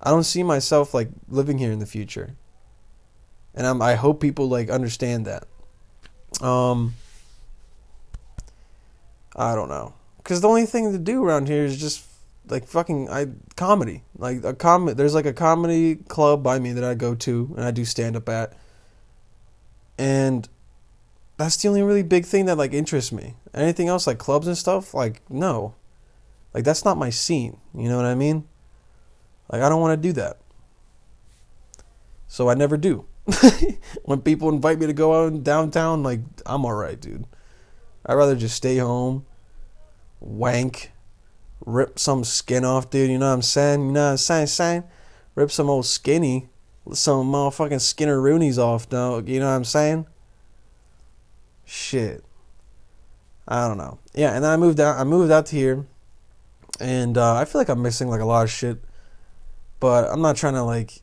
I 0.00 0.10
don't 0.10 0.24
see 0.24 0.42
myself 0.42 0.94
like 0.94 1.08
living 1.28 1.58
here 1.58 1.72
in 1.72 1.78
the 1.78 1.86
future, 1.86 2.36
and 3.54 3.66
I'm. 3.66 3.80
I 3.80 3.94
hope 3.94 4.20
people 4.20 4.48
like 4.48 4.68
understand 4.68 5.26
that. 5.26 5.46
Um, 6.44 6.94
I 9.34 9.54
don't 9.54 9.68
know, 9.68 9.94
because 10.18 10.40
the 10.40 10.48
only 10.48 10.66
thing 10.66 10.92
to 10.92 10.98
do 10.98 11.24
around 11.24 11.48
here 11.48 11.64
is 11.64 11.80
just 11.80 12.06
like 12.48 12.66
fucking 12.66 13.08
I 13.08 13.28
comedy. 13.56 14.02
Like 14.16 14.44
a 14.44 14.54
com. 14.54 14.86
There's 14.86 15.14
like 15.14 15.26
a 15.26 15.32
comedy 15.32 15.96
club 15.96 16.42
by 16.42 16.58
me 16.58 16.72
that 16.72 16.84
I 16.84 16.94
go 16.94 17.14
to 17.14 17.54
and 17.56 17.64
I 17.64 17.70
do 17.70 17.84
stand 17.84 18.16
up 18.16 18.28
at, 18.28 18.52
and 19.98 20.48
that's 21.36 21.56
the 21.56 21.68
only 21.68 21.82
really 21.82 22.02
big 22.02 22.24
thing 22.24 22.46
that 22.46 22.58
like 22.58 22.72
interests 22.72 23.12
me. 23.12 23.34
Anything 23.54 23.88
else 23.88 24.06
like 24.06 24.18
clubs 24.18 24.46
and 24.46 24.56
stuff, 24.56 24.94
like 24.94 25.20
no. 25.30 25.74
Like 26.54 26.64
that's 26.64 26.84
not 26.84 26.98
my 26.98 27.10
scene. 27.10 27.58
You 27.74 27.88
know 27.88 27.96
what 27.96 28.04
I 28.04 28.14
mean? 28.14 28.44
Like 29.50 29.62
I 29.62 29.68
don't 29.68 29.80
want 29.80 30.00
to 30.00 30.08
do 30.08 30.12
that. 30.14 30.38
So 32.28 32.48
I 32.48 32.54
never 32.54 32.76
do. 32.76 33.06
when 34.04 34.20
people 34.20 34.48
invite 34.48 34.78
me 34.78 34.86
to 34.86 34.92
go 34.92 35.24
out 35.26 35.44
downtown, 35.44 36.02
like 36.02 36.20
I'm 36.46 36.64
alright, 36.64 37.00
dude. 37.00 37.26
I'd 38.04 38.14
rather 38.14 38.36
just 38.36 38.56
stay 38.56 38.78
home, 38.78 39.26
wank, 40.20 40.92
rip 41.64 41.98
some 41.98 42.24
skin 42.24 42.64
off, 42.64 42.90
dude. 42.90 43.10
You 43.10 43.18
know 43.18 43.28
what 43.28 43.34
I'm 43.34 43.42
saying? 43.42 43.86
You 43.86 43.92
know 43.92 44.04
what 44.04 44.10
I'm 44.10 44.16
saying? 44.16 44.46
saying? 44.48 44.84
Rip 45.34 45.50
some 45.50 45.70
old 45.70 45.86
skinny, 45.86 46.48
some 46.92 47.32
motherfucking 47.32 47.80
Skinner 47.80 48.18
Roonies 48.18 48.58
off, 48.58 48.88
dog. 48.88 49.28
You 49.28 49.40
know 49.40 49.46
what 49.46 49.56
I'm 49.56 49.64
saying? 49.64 50.06
shit. 51.72 52.24
I 53.48 53.66
don't 53.66 53.78
know. 53.78 53.98
Yeah, 54.14 54.34
and 54.34 54.44
then 54.44 54.50
I 54.50 54.56
moved 54.56 54.78
out. 54.78 54.98
I 54.98 55.04
moved 55.04 55.32
out 55.32 55.46
to 55.46 55.56
here, 55.56 55.86
and 56.78 57.18
uh, 57.18 57.34
I 57.34 57.44
feel 57.44 57.60
like 57.60 57.68
I'm 57.68 57.82
missing 57.82 58.08
like 58.08 58.20
a 58.20 58.24
lot 58.24 58.44
of 58.44 58.50
shit, 58.50 58.78
but 59.80 60.08
I'm 60.10 60.20
not 60.20 60.36
trying 60.36 60.54
to 60.54 60.62
like, 60.62 61.02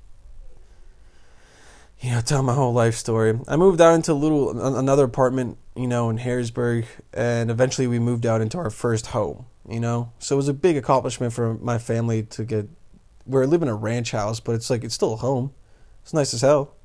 you 2.00 2.12
know, 2.12 2.22
tell 2.22 2.44
my 2.44 2.54
whole 2.54 2.74
life 2.74 2.96
story. 2.96 3.38
I 3.48 3.58
moved 3.58 3.82
out 3.82 3.94
into 3.94 4.14
a 4.14 4.14
little 4.14 4.78
another 4.78 5.04
apartment, 5.04 5.58
you 5.80 5.88
know, 5.88 6.10
in 6.10 6.18
Harrisburg, 6.18 6.86
and 7.14 7.50
eventually 7.50 7.88
we 7.88 8.00
moved 8.00 8.26
out 8.26 8.42
into 8.42 8.58
our 8.58 8.70
first 8.70 9.08
home. 9.08 9.46
You 9.68 9.80
know, 9.80 10.12
so 10.18 10.36
it 10.36 10.38
was 10.38 10.48
a 10.48 10.54
big 10.54 10.78
accomplishment 10.78 11.32
for 11.32 11.54
my 11.56 11.78
family 11.78 12.24
to 12.24 12.44
get. 12.44 12.68
We're 13.26 13.46
living 13.46 13.68
in 13.68 13.74
a 13.74 13.78
ranch 13.78 14.12
house, 14.12 14.40
but 14.40 14.56
it's 14.56 14.70
like 14.70 14.84
it's 14.84 14.96
still 14.96 15.14
a 15.14 15.18
home. 15.18 15.54
It's 16.02 16.14
nice 16.14 16.34
as 16.34 16.42
hell. 16.42 16.76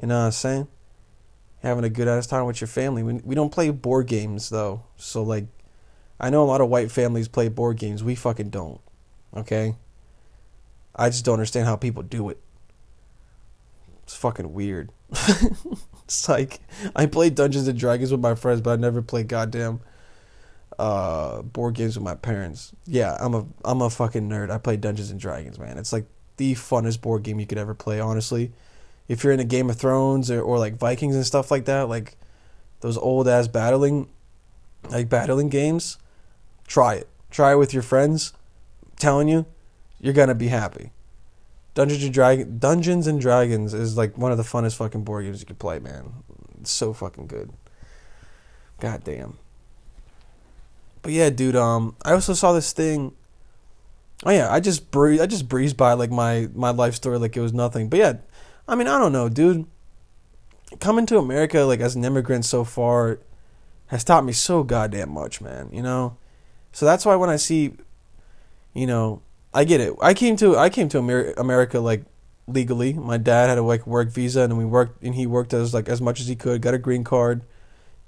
You 0.00 0.08
know 0.08 0.18
what 0.18 0.26
I'm 0.26 0.32
saying? 0.32 0.68
having 1.62 1.84
a 1.84 1.88
good 1.88 2.08
ass 2.08 2.26
time 2.26 2.46
with 2.46 2.60
your 2.60 2.68
family. 2.68 3.02
We, 3.02 3.14
we 3.14 3.34
don't 3.34 3.50
play 3.50 3.70
board 3.70 4.06
games 4.06 4.50
though. 4.50 4.84
So 4.96 5.22
like 5.22 5.46
I 6.20 6.30
know 6.30 6.42
a 6.42 6.46
lot 6.46 6.60
of 6.60 6.68
white 6.68 6.90
families 6.90 7.28
play 7.28 7.48
board 7.48 7.78
games. 7.78 8.02
We 8.02 8.14
fucking 8.14 8.50
don't. 8.50 8.80
Okay? 9.36 9.76
I 10.94 11.10
just 11.10 11.24
don't 11.24 11.34
understand 11.34 11.66
how 11.66 11.76
people 11.76 12.02
do 12.02 12.28
it. 12.28 12.40
It's 14.08 14.16
fucking 14.16 14.52
weird. 14.54 14.90
it's 16.04 16.28
like 16.28 16.60
I 16.96 17.06
play 17.06 17.30
Dungeons 17.30 17.68
and 17.68 17.78
Dragons 17.78 18.10
with 18.10 18.20
my 18.20 18.34
friends, 18.34 18.60
but 18.60 18.70
I 18.70 18.76
never 18.76 19.02
play 19.02 19.22
goddamn 19.22 19.80
uh 20.78 21.42
board 21.42 21.74
games 21.74 21.96
with 21.96 22.04
my 22.04 22.14
parents. 22.14 22.72
Yeah, 22.86 23.16
I'm 23.20 23.34
a 23.34 23.46
I'm 23.64 23.82
a 23.82 23.90
fucking 23.90 24.28
nerd. 24.28 24.50
I 24.50 24.58
play 24.58 24.76
Dungeons 24.76 25.10
and 25.10 25.20
Dragons, 25.20 25.58
man. 25.58 25.78
It's 25.78 25.92
like 25.92 26.06
the 26.38 26.54
funnest 26.54 27.02
board 27.02 27.22
game 27.22 27.38
you 27.38 27.46
could 27.46 27.58
ever 27.58 27.74
play, 27.74 28.00
honestly 28.00 28.52
if 29.08 29.24
you're 29.24 29.32
into 29.32 29.44
Game 29.44 29.70
of 29.70 29.76
Thrones 29.76 30.30
or, 30.30 30.40
or 30.40 30.58
like 30.58 30.76
Vikings 30.76 31.16
and 31.16 31.26
stuff 31.26 31.50
like 31.50 31.64
that, 31.64 31.88
like 31.88 32.16
those 32.80 32.98
old 32.98 33.26
ass 33.26 33.48
battling 33.48 34.08
like 34.90 35.08
battling 35.08 35.48
games, 35.48 35.98
try 36.66 36.94
it. 36.94 37.08
Try 37.30 37.52
it 37.52 37.56
with 37.56 37.74
your 37.74 37.82
friends. 37.82 38.32
I'm 38.84 38.92
telling 38.96 39.28
you, 39.28 39.46
you're 40.00 40.14
gonna 40.14 40.34
be 40.34 40.48
happy. 40.48 40.92
Dungeons 41.78 42.02
and 42.02 42.60
Dungeons 42.60 43.06
and 43.06 43.20
Dragons 43.20 43.72
is 43.72 43.96
like 43.96 44.18
one 44.18 44.32
of 44.32 44.36
the 44.36 44.42
funnest 44.42 44.74
fucking 44.74 45.04
board 45.04 45.24
games 45.24 45.38
you 45.38 45.46
can 45.46 45.54
play, 45.54 45.78
man. 45.78 46.12
It's 46.60 46.72
so 46.72 46.92
fucking 46.92 47.28
good. 47.28 47.52
God 48.80 49.04
damn. 49.04 49.38
But 51.02 51.12
yeah, 51.12 51.30
dude, 51.30 51.54
um 51.54 51.94
I 52.04 52.14
also 52.14 52.34
saw 52.34 52.52
this 52.52 52.72
thing 52.72 53.12
Oh 54.26 54.32
yeah, 54.32 54.52
I 54.52 54.58
just 54.58 54.90
breezed 54.90 55.22
I 55.22 55.26
just 55.26 55.48
breezed 55.48 55.76
by 55.76 55.92
like 55.92 56.10
my 56.10 56.48
my 56.52 56.70
life 56.70 56.96
story 56.96 57.16
like 57.16 57.36
it 57.36 57.40
was 57.40 57.52
nothing. 57.52 57.88
But 57.88 58.00
yeah, 58.00 58.12
I 58.66 58.74
mean, 58.74 58.88
I 58.88 58.98
don't 58.98 59.12
know, 59.12 59.28
dude. 59.28 59.64
Coming 60.80 61.06
to 61.06 61.18
America 61.18 61.60
like 61.60 61.78
as 61.78 61.94
an 61.94 62.04
immigrant 62.04 62.44
so 62.44 62.64
far 62.64 63.20
has 63.86 64.02
taught 64.02 64.24
me 64.24 64.32
so 64.32 64.64
goddamn 64.64 65.10
much, 65.10 65.40
man, 65.40 65.70
you 65.72 65.82
know? 65.82 66.16
So 66.72 66.84
that's 66.86 67.06
why 67.06 67.14
when 67.14 67.30
I 67.30 67.36
see 67.36 67.74
you 68.74 68.88
know, 68.88 69.22
I 69.58 69.64
get 69.64 69.80
it. 69.80 69.92
I 70.00 70.14
came 70.14 70.36
to 70.36 70.56
I 70.56 70.70
came 70.70 70.88
to 70.90 70.98
Amer- 70.98 71.34
America 71.36 71.80
like 71.80 72.04
legally. 72.46 72.92
My 72.92 73.16
dad 73.16 73.48
had 73.48 73.58
a 73.58 73.62
like 73.62 73.88
work 73.88 74.08
visa 74.08 74.42
and 74.42 74.56
we 74.56 74.64
worked 74.64 75.02
and 75.02 75.16
he 75.16 75.26
worked 75.26 75.52
as 75.52 75.74
like 75.74 75.88
as 75.88 76.00
much 76.00 76.20
as 76.20 76.28
he 76.28 76.36
could, 76.36 76.62
got 76.62 76.74
a 76.74 76.78
green 76.78 77.02
card, 77.02 77.42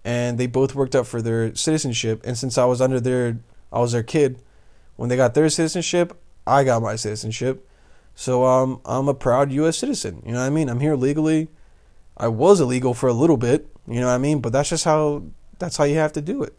and 0.05 0.39
they 0.39 0.47
both 0.47 0.77
worked 0.77 0.95
up 0.95 1.09
for 1.09 1.21
their 1.21 1.53
citizenship. 1.57 2.23
And 2.25 2.39
since 2.39 2.57
I 2.57 2.67
was 2.67 2.81
under 2.81 3.01
their, 3.01 3.41
I 3.73 3.81
was 3.81 3.91
their 3.91 4.05
kid, 4.05 4.39
when 4.95 5.09
they 5.09 5.17
got 5.17 5.35
their 5.35 5.49
citizenship, 5.49 6.17
I 6.47 6.63
got 6.63 6.83
my 6.83 6.95
citizenship. 6.95 7.69
So 8.15 8.45
um, 8.45 8.81
I'm 8.85 9.09
a 9.09 9.15
proud 9.15 9.51
U.S. 9.51 9.77
citizen. 9.77 10.23
You 10.25 10.35
know 10.35 10.39
what 10.39 10.47
I 10.47 10.51
mean? 10.51 10.69
I'm 10.69 10.79
here 10.79 10.95
legally. 10.95 11.49
I 12.17 12.29
was 12.29 12.61
illegal 12.61 12.95
for 12.95 13.09
a 13.09 13.13
little 13.13 13.37
bit. 13.37 13.67
You 13.89 13.99
know 13.99 14.07
what 14.07 14.15
I 14.15 14.19
mean? 14.19 14.41
But 14.41 14.53
that's 14.53 14.69
just 14.69 14.85
how 14.85 15.25
that's 15.59 15.79
how 15.79 15.83
you 15.83 15.97
have 15.97 16.13
to 16.13 16.21
do 16.21 16.45
it. 16.45 16.55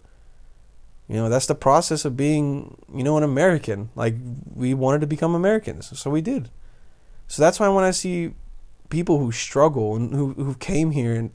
You 1.11 1.17
know, 1.17 1.27
that's 1.27 1.45
the 1.45 1.55
process 1.55 2.05
of 2.05 2.15
being, 2.15 2.77
you 2.95 3.03
know, 3.03 3.17
an 3.17 3.23
American. 3.23 3.89
Like 3.95 4.15
we 4.55 4.73
wanted 4.73 5.01
to 5.01 5.07
become 5.07 5.35
Americans, 5.35 5.99
so 5.99 6.09
we 6.09 6.21
did. 6.21 6.49
So 7.27 7.41
that's 7.41 7.59
why 7.59 7.67
when 7.67 7.83
I 7.83 7.91
see 7.91 8.33
people 8.87 9.19
who 9.19 9.29
struggle 9.29 9.97
and 9.97 10.13
who 10.13 10.31
who 10.35 10.55
came 10.55 10.91
here 10.91 11.13
and 11.13 11.31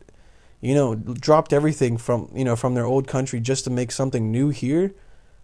you 0.63 0.75
know 0.75 0.95
dropped 0.95 1.53
everything 1.53 1.99
from 1.99 2.31
you 2.35 2.43
know 2.43 2.57
from 2.57 2.73
their 2.73 2.87
old 2.87 3.07
country 3.07 3.39
just 3.39 3.65
to 3.65 3.71
make 3.71 3.93
something 3.93 4.33
new 4.33 4.49
here, 4.49 4.95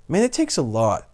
man, 0.09 0.23
it 0.23 0.33
takes 0.33 0.57
a 0.57 0.62
lot. 0.62 1.11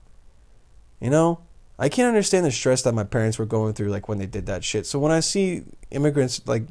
You 1.00 1.10
know, 1.10 1.40
I 1.76 1.88
can't 1.88 2.06
understand 2.06 2.46
the 2.46 2.52
stress 2.52 2.82
that 2.82 2.94
my 2.94 3.02
parents 3.02 3.36
were 3.36 3.46
going 3.46 3.74
through 3.74 3.88
like 3.88 4.08
when 4.08 4.18
they 4.18 4.26
did 4.26 4.46
that 4.46 4.62
shit. 4.62 4.86
So 4.86 5.00
when 5.00 5.10
I 5.10 5.18
see 5.18 5.64
immigrants 5.90 6.46
like 6.46 6.68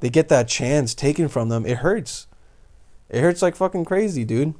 they 0.00 0.10
get 0.10 0.30
that 0.30 0.48
chance 0.48 0.96
taken 0.96 1.28
from 1.28 1.48
them, 1.48 1.64
it 1.64 1.76
hurts. 1.76 2.26
It 3.08 3.20
hurts 3.20 3.40
like 3.40 3.54
fucking 3.54 3.84
crazy, 3.84 4.24
dude. 4.24 4.54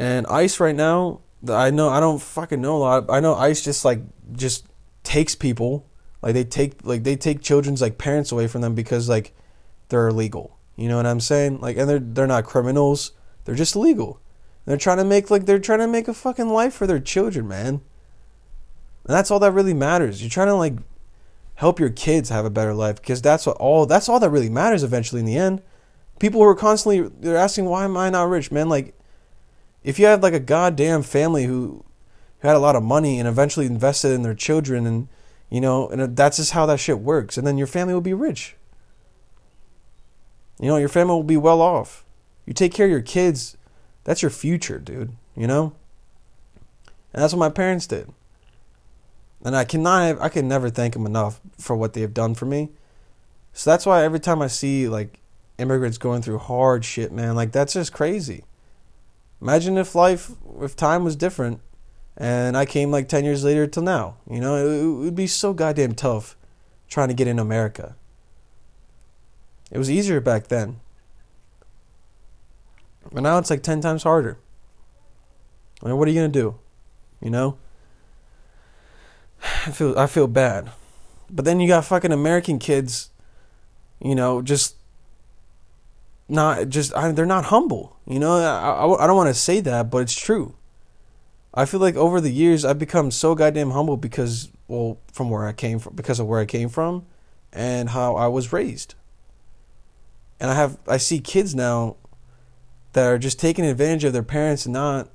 And 0.00 0.26
ICE 0.28 0.58
right 0.60 0.74
now, 0.74 1.20
I 1.46 1.70
know 1.70 1.90
I 1.90 2.00
don't 2.00 2.22
fucking 2.22 2.58
know 2.58 2.78
a 2.78 2.78
lot. 2.78 3.10
I 3.10 3.20
know 3.20 3.34
ICE 3.34 3.62
just 3.62 3.84
like 3.84 4.00
just 4.32 4.66
takes 5.02 5.34
people, 5.34 5.86
like 6.22 6.32
they 6.32 6.42
take 6.42 6.82
like 6.82 7.04
they 7.04 7.16
take 7.16 7.42
children's 7.42 7.82
like 7.82 7.98
parents 7.98 8.32
away 8.32 8.46
from 8.46 8.62
them 8.62 8.74
because 8.74 9.10
like 9.10 9.34
they're 9.90 10.08
illegal. 10.08 10.56
You 10.74 10.88
know 10.88 10.96
what 10.96 11.04
I'm 11.04 11.20
saying? 11.20 11.60
Like 11.60 11.76
and 11.76 11.86
they're 11.86 11.98
they're 11.98 12.26
not 12.26 12.46
criminals. 12.46 13.12
They're 13.44 13.54
just 13.54 13.76
illegal. 13.76 14.22
They're 14.64 14.78
trying 14.78 14.96
to 14.96 15.04
make 15.04 15.30
like 15.30 15.44
they're 15.44 15.58
trying 15.58 15.80
to 15.80 15.86
make 15.86 16.08
a 16.08 16.14
fucking 16.14 16.48
life 16.48 16.72
for 16.72 16.86
their 16.86 16.98
children, 16.98 17.46
man. 17.46 17.68
And 17.68 17.82
that's 19.04 19.30
all 19.30 19.40
that 19.40 19.52
really 19.52 19.74
matters. 19.74 20.22
You're 20.22 20.30
trying 20.30 20.46
to 20.46 20.54
like 20.54 20.78
help 21.56 21.78
your 21.78 21.90
kids 21.90 22.30
have 22.30 22.46
a 22.46 22.50
better 22.50 22.72
life 22.72 22.96
because 22.96 23.20
that's 23.20 23.44
what 23.44 23.58
all 23.58 23.84
that's 23.84 24.08
all 24.08 24.18
that 24.20 24.30
really 24.30 24.48
matters 24.48 24.82
eventually 24.82 25.20
in 25.20 25.26
the 25.26 25.36
end. 25.36 25.60
People 26.18 26.40
who 26.40 26.46
are 26.46 26.54
constantly 26.54 27.06
they're 27.20 27.36
asking 27.36 27.66
why 27.66 27.84
am 27.84 27.98
I 27.98 28.08
not 28.08 28.30
rich, 28.30 28.50
man? 28.50 28.70
Like 28.70 28.94
if 29.82 29.98
you 29.98 30.06
had 30.06 30.22
like 30.22 30.34
a 30.34 30.40
goddamn 30.40 31.02
family 31.02 31.44
who 31.44 31.84
who 32.40 32.48
had 32.48 32.56
a 32.56 32.60
lot 32.60 32.76
of 32.76 32.82
money 32.82 33.18
and 33.18 33.28
eventually 33.28 33.66
invested 33.66 34.12
in 34.12 34.22
their 34.22 34.34
children 34.34 34.86
and 34.86 35.08
you 35.50 35.60
know 35.60 35.88
and 35.88 36.16
that's 36.16 36.38
just 36.38 36.52
how 36.52 36.66
that 36.66 36.80
shit 36.80 37.00
works 37.00 37.36
and 37.36 37.46
then 37.46 37.58
your 37.58 37.66
family 37.66 37.94
will 37.94 38.00
be 38.00 38.14
rich 38.14 38.56
you 40.58 40.68
know 40.68 40.76
your 40.76 40.88
family 40.88 41.14
will 41.14 41.22
be 41.22 41.36
well 41.36 41.60
off 41.60 42.04
you 42.46 42.52
take 42.52 42.72
care 42.72 42.86
of 42.86 42.90
your 42.90 43.02
kids 43.02 43.56
that's 44.04 44.22
your 44.22 44.30
future, 44.30 44.78
dude. 44.78 45.12
You 45.36 45.46
know? 45.46 45.72
And 47.12 47.22
that's 47.22 47.32
what 47.32 47.40
my 47.40 47.48
parents 47.48 47.86
did. 47.86 48.08
And 49.44 49.56
I 49.56 49.64
cannot 49.64 50.20
I 50.20 50.28
can 50.28 50.48
never 50.48 50.68
thank 50.70 50.94
them 50.94 51.06
enough 51.06 51.40
for 51.58 51.74
what 51.74 51.92
they 51.92 52.02
have 52.02 52.14
done 52.14 52.34
for 52.34 52.46
me. 52.46 52.70
So 53.52 53.70
that's 53.70 53.86
why 53.86 54.04
every 54.04 54.20
time 54.20 54.42
I 54.42 54.46
see 54.46 54.88
like 54.88 55.18
immigrants 55.58 55.98
going 55.98 56.22
through 56.22 56.38
hard 56.38 56.84
shit, 56.84 57.10
man, 57.10 57.34
like 57.34 57.52
that's 57.52 57.72
just 57.72 57.92
crazy. 57.92 58.44
Imagine 59.40 59.78
if 59.78 59.94
life, 59.94 60.32
if 60.60 60.76
time 60.76 61.04
was 61.04 61.16
different 61.16 61.60
and 62.16 62.56
I 62.56 62.66
came 62.66 62.90
like 62.90 63.08
10 63.08 63.24
years 63.24 63.42
later 63.42 63.66
till 63.66 63.82
now. 63.82 64.16
You 64.28 64.40
know, 64.40 64.56
it, 64.56 64.82
it 64.82 64.86
would 64.86 65.14
be 65.14 65.26
so 65.26 65.54
goddamn 65.54 65.94
tough 65.94 66.36
trying 66.88 67.08
to 67.08 67.14
get 67.14 67.28
in 67.28 67.38
America. 67.38 67.96
It 69.70 69.78
was 69.78 69.90
easier 69.90 70.20
back 70.20 70.48
then. 70.48 70.80
But 73.10 73.22
now 73.22 73.38
it's 73.38 73.50
like 73.50 73.62
10 73.62 73.80
times 73.80 74.02
harder. 74.02 74.38
I 75.82 75.86
mean, 75.86 75.96
what 75.96 76.08
are 76.08 76.10
you 76.10 76.20
going 76.20 76.32
to 76.32 76.38
do? 76.38 76.58
You 77.22 77.30
know? 77.30 77.56
I 79.42 79.70
feel 79.70 79.98
I 79.98 80.06
feel 80.06 80.26
bad. 80.26 80.70
But 81.30 81.44
then 81.44 81.60
you 81.60 81.68
got 81.68 81.84
fucking 81.84 82.12
American 82.12 82.58
kids, 82.58 83.10
you 84.00 84.14
know, 84.14 84.42
just 84.42 84.76
not 86.30 86.68
just 86.68 86.94
I, 86.94 87.12
they're 87.12 87.26
not 87.26 87.46
humble. 87.46 87.96
You 88.06 88.18
know, 88.18 88.36
I, 88.36 88.86
I, 88.86 89.04
I 89.04 89.06
don't 89.06 89.16
want 89.16 89.28
to 89.28 89.34
say 89.34 89.60
that, 89.60 89.90
but 89.90 89.98
it's 89.98 90.18
true. 90.18 90.54
I 91.52 91.64
feel 91.64 91.80
like 91.80 91.96
over 91.96 92.20
the 92.20 92.30
years 92.30 92.64
I've 92.64 92.78
become 92.78 93.10
so 93.10 93.34
goddamn 93.34 93.72
humble 93.72 93.96
because 93.96 94.50
well, 94.68 94.98
from 95.12 95.30
where 95.30 95.46
I 95.46 95.52
came 95.52 95.80
from 95.80 95.96
because 95.96 96.20
of 96.20 96.26
where 96.26 96.40
I 96.40 96.46
came 96.46 96.68
from 96.68 97.06
and 97.52 97.90
how 97.90 98.14
I 98.14 98.28
was 98.28 98.52
raised. 98.52 98.94
And 100.38 100.50
I 100.50 100.54
have 100.54 100.78
I 100.86 100.96
see 100.96 101.18
kids 101.18 101.54
now 101.54 101.96
that 102.92 103.06
are 103.06 103.18
just 103.18 103.38
taking 103.40 103.64
advantage 103.64 104.04
of 104.04 104.12
their 104.12 104.22
parents 104.22 104.64
and 104.64 104.72
not, 104.72 105.10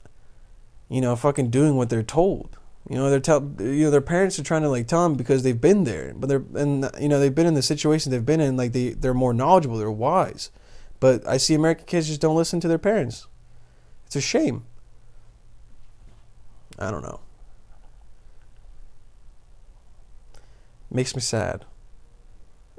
you 0.90 1.02
know, 1.02 1.16
fucking 1.16 1.50
doing 1.50 1.76
what 1.76 1.90
they're 1.90 2.04
told. 2.04 2.58
You 2.90 2.98
know, 2.98 3.10
they're 3.10 3.20
tell 3.20 3.42
you 3.60 3.86
know 3.86 3.92
their 3.92 4.02
parents 4.02 4.38
are 4.38 4.44
trying 4.44 4.62
to 4.62 4.70
like 4.70 4.88
tell 4.88 5.04
them 5.04 5.16
because 5.16 5.44
they've 5.44 5.60
been 5.60 5.86
there, 5.86 6.14
but 6.16 6.28
they're 6.28 6.44
and 6.56 6.90
you 7.00 7.08
know 7.08 7.20
they've 7.20 7.34
been 7.34 7.48
in 7.48 7.56
the 7.56 7.64
situation 7.64 8.12
they've 8.12 8.26
been 8.26 8.42
in. 8.42 8.58
Like 8.58 8.74
they 8.74 8.90
they're 8.90 9.14
more 9.14 9.34
knowledgeable, 9.34 9.78
they're 9.78 9.90
wise. 9.90 10.52
But 11.00 11.28
I 11.28 11.38
see 11.38 11.54
American 11.54 11.86
kids 11.86 12.08
just 12.08 12.22
don't 12.22 12.36
listen 12.36 12.60
to 12.62 12.68
their 12.68 12.78
parents. 12.78 13.28
It's 14.06 14.16
a 14.16 14.22
shame. 14.22 14.66
I 16.80 16.92
don't 16.92 17.04
know. 17.04 17.20
Makes 20.90 21.16
me 21.16 21.22
sad 21.22 21.66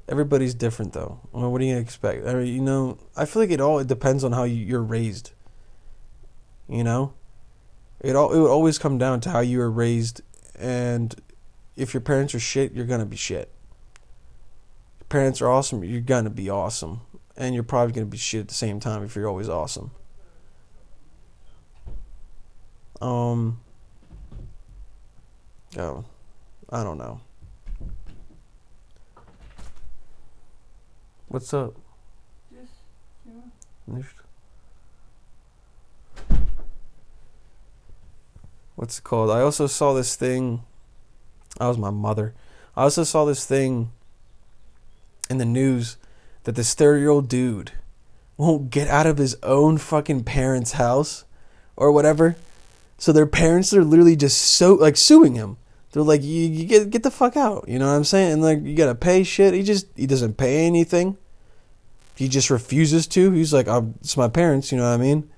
everybody's 0.08 0.54
different 0.54 0.92
though. 0.92 1.20
What 1.32 1.58
do 1.58 1.64
you 1.64 1.76
expect? 1.76 2.26
I 2.26 2.34
mean, 2.34 2.46
you 2.46 2.60
know, 2.60 2.98
I 3.16 3.24
feel 3.24 3.42
like 3.42 3.50
it 3.50 3.60
all 3.60 3.78
it 3.78 3.86
depends 3.86 4.24
on 4.24 4.32
how 4.32 4.44
you're 4.44 4.82
raised. 4.82 5.32
You 6.68 6.84
know, 6.84 7.14
it 8.00 8.16
all 8.16 8.32
it 8.32 8.40
would 8.40 8.50
always 8.50 8.78
come 8.78 8.98
down 8.98 9.20
to 9.20 9.30
how 9.30 9.40
you 9.40 9.58
were 9.58 9.70
raised, 9.70 10.20
and 10.58 11.14
if 11.76 11.94
your 11.94 12.00
parents 12.00 12.34
are 12.34 12.40
shit, 12.40 12.72
you're 12.72 12.86
gonna 12.86 13.06
be 13.06 13.16
shit. 13.16 13.52
Your 15.00 15.06
parents 15.08 15.40
are 15.40 15.48
awesome, 15.48 15.84
you're 15.84 16.00
gonna 16.00 16.30
be 16.30 16.50
awesome, 16.50 17.02
and 17.36 17.54
you're 17.54 17.64
probably 17.64 17.92
gonna 17.92 18.06
be 18.06 18.16
shit 18.16 18.40
at 18.42 18.48
the 18.48 18.54
same 18.54 18.80
time 18.80 19.02
if 19.02 19.14
you're 19.14 19.28
always 19.28 19.48
awesome. 19.48 19.90
Um. 23.00 23.60
Oh, 25.78 26.04
I 26.70 26.82
don't 26.82 26.98
know. 26.98 27.20
What's 31.28 31.52
up? 31.52 31.74
Just, 32.50 32.72
yeah. 33.26 34.02
What's 38.76 38.98
it 38.98 39.04
called? 39.04 39.30
I 39.30 39.40
also 39.40 39.66
saw 39.66 39.92
this 39.92 40.16
thing. 40.16 40.62
That 41.58 41.66
was 41.66 41.78
my 41.78 41.90
mother. 41.90 42.34
I 42.76 42.82
also 42.82 43.04
saw 43.04 43.24
this 43.24 43.44
thing 43.44 43.90
in 45.28 45.38
the 45.38 45.44
news 45.44 45.96
that 46.46 46.54
this 46.54 46.74
30 46.74 47.00
year 47.00 47.10
old 47.10 47.28
dude 47.28 47.72
won't 48.36 48.70
get 48.70 48.86
out 48.86 49.06
of 49.06 49.18
his 49.18 49.36
own 49.42 49.78
fucking 49.78 50.22
parents' 50.22 50.72
house 50.72 51.24
or 51.74 51.90
whatever. 51.90 52.36
So 52.98 53.12
their 53.12 53.26
parents 53.26 53.74
are 53.74 53.84
literally 53.84 54.14
just 54.14 54.40
so 54.40 54.74
like 54.74 54.96
suing 54.96 55.34
him. 55.34 55.56
They're 55.90 56.04
like, 56.04 56.22
you, 56.22 56.42
you 56.42 56.66
get 56.66 56.90
get 56.90 57.02
the 57.02 57.10
fuck 57.10 57.36
out. 57.36 57.68
You 57.68 57.80
know 57.80 57.88
what 57.88 57.96
I'm 57.96 58.04
saying? 58.04 58.34
And 58.34 58.42
like, 58.42 58.62
you 58.62 58.76
gotta 58.76 58.94
pay 58.94 59.24
shit. 59.24 59.54
He 59.54 59.64
just 59.64 59.88
he 59.96 60.06
doesn't 60.06 60.36
pay 60.36 60.66
anything. 60.66 61.18
He 62.14 62.28
just 62.28 62.48
refuses 62.48 63.08
to. 63.08 63.32
He's 63.32 63.52
like, 63.52 63.66
it's 64.00 64.16
my 64.16 64.28
parents. 64.28 64.70
You 64.70 64.78
know 64.78 64.84
what 64.84 64.94
I 64.94 64.98
mean? 64.98 65.28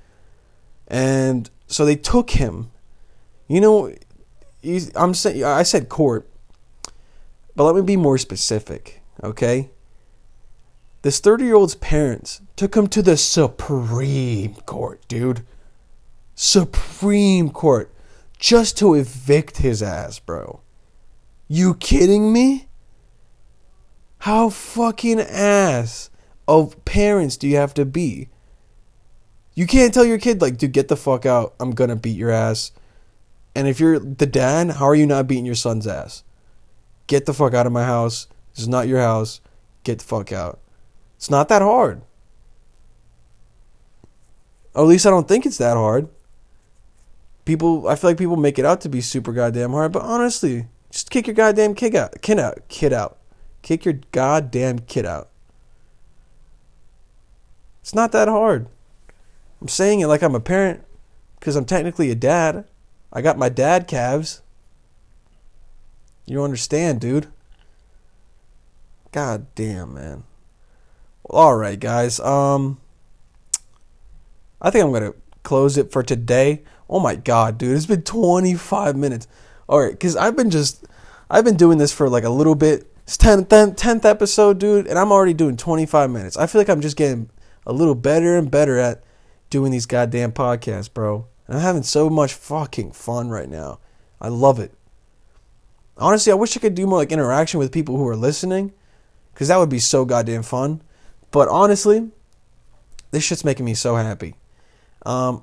And 0.88 1.48
so 1.66 1.86
they 1.86 1.96
took 1.96 2.30
him. 2.30 2.70
You 3.48 3.62
know, 3.62 3.94
I'm 4.94 5.14
saying 5.14 5.42
I 5.42 5.62
said 5.62 5.88
court, 5.88 6.28
but 7.56 7.64
let 7.64 7.74
me 7.74 7.80
be 7.80 7.96
more 7.96 8.18
specific. 8.18 9.00
Okay. 9.24 9.70
This 11.02 11.20
30 11.20 11.44
year 11.44 11.54
old's 11.54 11.76
parents 11.76 12.40
took 12.56 12.76
him 12.76 12.88
to 12.88 13.02
the 13.02 13.16
Supreme 13.16 14.54
Court, 14.66 15.00
dude. 15.06 15.44
Supreme 16.34 17.50
Court 17.50 17.92
just 18.38 18.78
to 18.78 18.94
evict 18.94 19.58
his 19.58 19.82
ass, 19.82 20.18
bro. 20.18 20.60
You 21.46 21.74
kidding 21.74 22.32
me? 22.32 22.68
How 24.18 24.50
fucking 24.50 25.20
ass 25.20 26.10
of 26.46 26.84
parents 26.84 27.36
do 27.36 27.46
you 27.46 27.56
have 27.56 27.74
to 27.74 27.84
be? 27.84 28.28
You 29.54 29.66
can't 29.66 29.94
tell 29.94 30.04
your 30.04 30.18
kid, 30.18 30.40
like, 30.40 30.56
dude, 30.56 30.72
get 30.72 30.88
the 30.88 30.96
fuck 30.96 31.26
out. 31.26 31.54
I'm 31.60 31.72
gonna 31.72 31.96
beat 31.96 32.16
your 32.16 32.30
ass. 32.30 32.72
And 33.54 33.66
if 33.66 33.80
you're 33.80 33.98
the 33.98 34.26
dad, 34.26 34.70
how 34.72 34.86
are 34.86 34.94
you 34.94 35.06
not 35.06 35.26
beating 35.26 35.46
your 35.46 35.54
son's 35.54 35.86
ass? 35.86 36.22
Get 37.06 37.26
the 37.26 37.34
fuck 37.34 37.54
out 37.54 37.66
of 37.66 37.72
my 37.72 37.84
house. 37.84 38.28
This 38.54 38.62
is 38.62 38.68
not 38.68 38.88
your 38.88 39.00
house. 39.00 39.40
Get 39.82 39.98
the 39.98 40.04
fuck 40.04 40.32
out. 40.32 40.60
It's 41.18 41.28
not 41.28 41.50
that 41.50 41.60
hard. 41.60 42.00
Or 44.74 44.84
at 44.84 44.88
least 44.88 45.04
I 45.04 45.10
don't 45.10 45.28
think 45.28 45.44
it's 45.44 45.58
that 45.58 45.76
hard 45.76 46.08
people 47.48 47.88
I 47.88 47.94
feel 47.94 48.10
like 48.10 48.18
people 48.18 48.36
make 48.36 48.58
it 48.58 48.66
out 48.66 48.82
to 48.82 48.90
be 48.90 49.00
super 49.00 49.32
goddamn 49.32 49.70
hard, 49.70 49.90
but 49.90 50.02
honestly, 50.02 50.66
just 50.90 51.10
kick 51.10 51.26
your 51.26 51.32
goddamn 51.32 51.74
kid 51.74 51.94
out, 51.94 52.20
kid 52.20 52.38
out, 52.38 52.68
kid 52.68 52.92
out, 52.92 53.16
kick 53.62 53.86
your 53.86 54.00
goddamn 54.12 54.80
kid 54.80 55.06
out. 55.06 55.30
It's 57.80 57.94
not 57.94 58.12
that 58.12 58.28
hard. 58.28 58.68
I'm 59.62 59.68
saying 59.68 60.00
it 60.00 60.08
like 60.08 60.22
I'm 60.22 60.34
a 60.34 60.40
parent 60.40 60.84
because 61.40 61.56
I'm 61.56 61.64
technically 61.64 62.10
a 62.10 62.14
dad. 62.14 62.66
I 63.10 63.22
got 63.22 63.38
my 63.38 63.48
dad 63.48 63.88
calves. 63.88 64.42
You 66.26 66.44
understand, 66.44 67.00
dude. 67.00 67.28
God 69.10 69.46
damn, 69.54 69.94
man. 69.94 70.24
All 71.30 71.54
right, 71.56 71.78
guys. 71.78 72.18
Um, 72.20 72.80
I 74.62 74.70
think 74.70 74.84
I'm 74.84 74.92
gonna 74.92 75.14
close 75.42 75.76
it 75.76 75.92
for 75.92 76.02
today. 76.02 76.62
Oh 76.88 77.00
my 77.00 77.16
god, 77.16 77.58
dude, 77.58 77.76
it's 77.76 77.86
been 77.86 78.02
25 78.02 78.96
minutes. 78.96 79.28
All 79.68 79.80
right, 79.80 79.92
because 79.92 80.16
I've 80.16 80.36
been 80.36 80.50
just, 80.50 80.86
I've 81.30 81.44
been 81.44 81.56
doing 81.56 81.76
this 81.76 81.92
for 81.92 82.08
like 82.08 82.24
a 82.24 82.30
little 82.30 82.54
bit. 82.54 82.90
It's 83.02 83.18
10th, 83.18 83.48
10th 83.48 84.04
episode, 84.04 84.58
dude, 84.58 84.86
and 84.86 84.98
I'm 84.98 85.12
already 85.12 85.34
doing 85.34 85.56
25 85.56 86.10
minutes. 86.10 86.36
I 86.36 86.46
feel 86.46 86.60
like 86.60 86.68
I'm 86.70 86.80
just 86.80 86.96
getting 86.96 87.28
a 87.66 87.72
little 87.72 87.94
better 87.94 88.36
and 88.36 88.50
better 88.50 88.78
at 88.78 89.02
doing 89.50 89.70
these 89.70 89.86
goddamn 89.86 90.32
podcasts, 90.32 90.92
bro. 90.92 91.26
And 91.46 91.56
I'm 91.56 91.62
having 91.62 91.82
so 91.82 92.08
much 92.08 92.32
fucking 92.34 92.92
fun 92.92 93.28
right 93.28 93.48
now. 93.48 93.80
I 94.20 94.28
love 94.28 94.58
it. 94.58 94.72
Honestly, 95.98 96.32
I 96.32 96.36
wish 96.36 96.56
I 96.56 96.60
could 96.60 96.74
do 96.74 96.86
more 96.86 96.98
like 96.98 97.12
interaction 97.12 97.58
with 97.58 97.72
people 97.72 97.96
who 97.96 98.06
are 98.08 98.16
listening, 98.16 98.72
because 99.32 99.48
that 99.48 99.58
would 99.58 99.70
be 99.70 99.78
so 99.78 100.04
goddamn 100.04 100.42
fun. 100.42 100.82
But 101.30 101.48
honestly, 101.48 102.10
this 103.10 103.24
shit's 103.24 103.44
making 103.44 103.64
me 103.64 103.74
so 103.74 103.96
happy. 103.96 104.34
Um, 105.04 105.42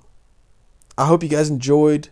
I 0.97 1.05
hope 1.05 1.23
you 1.23 1.29
guys 1.29 1.49
enjoyed 1.49 2.09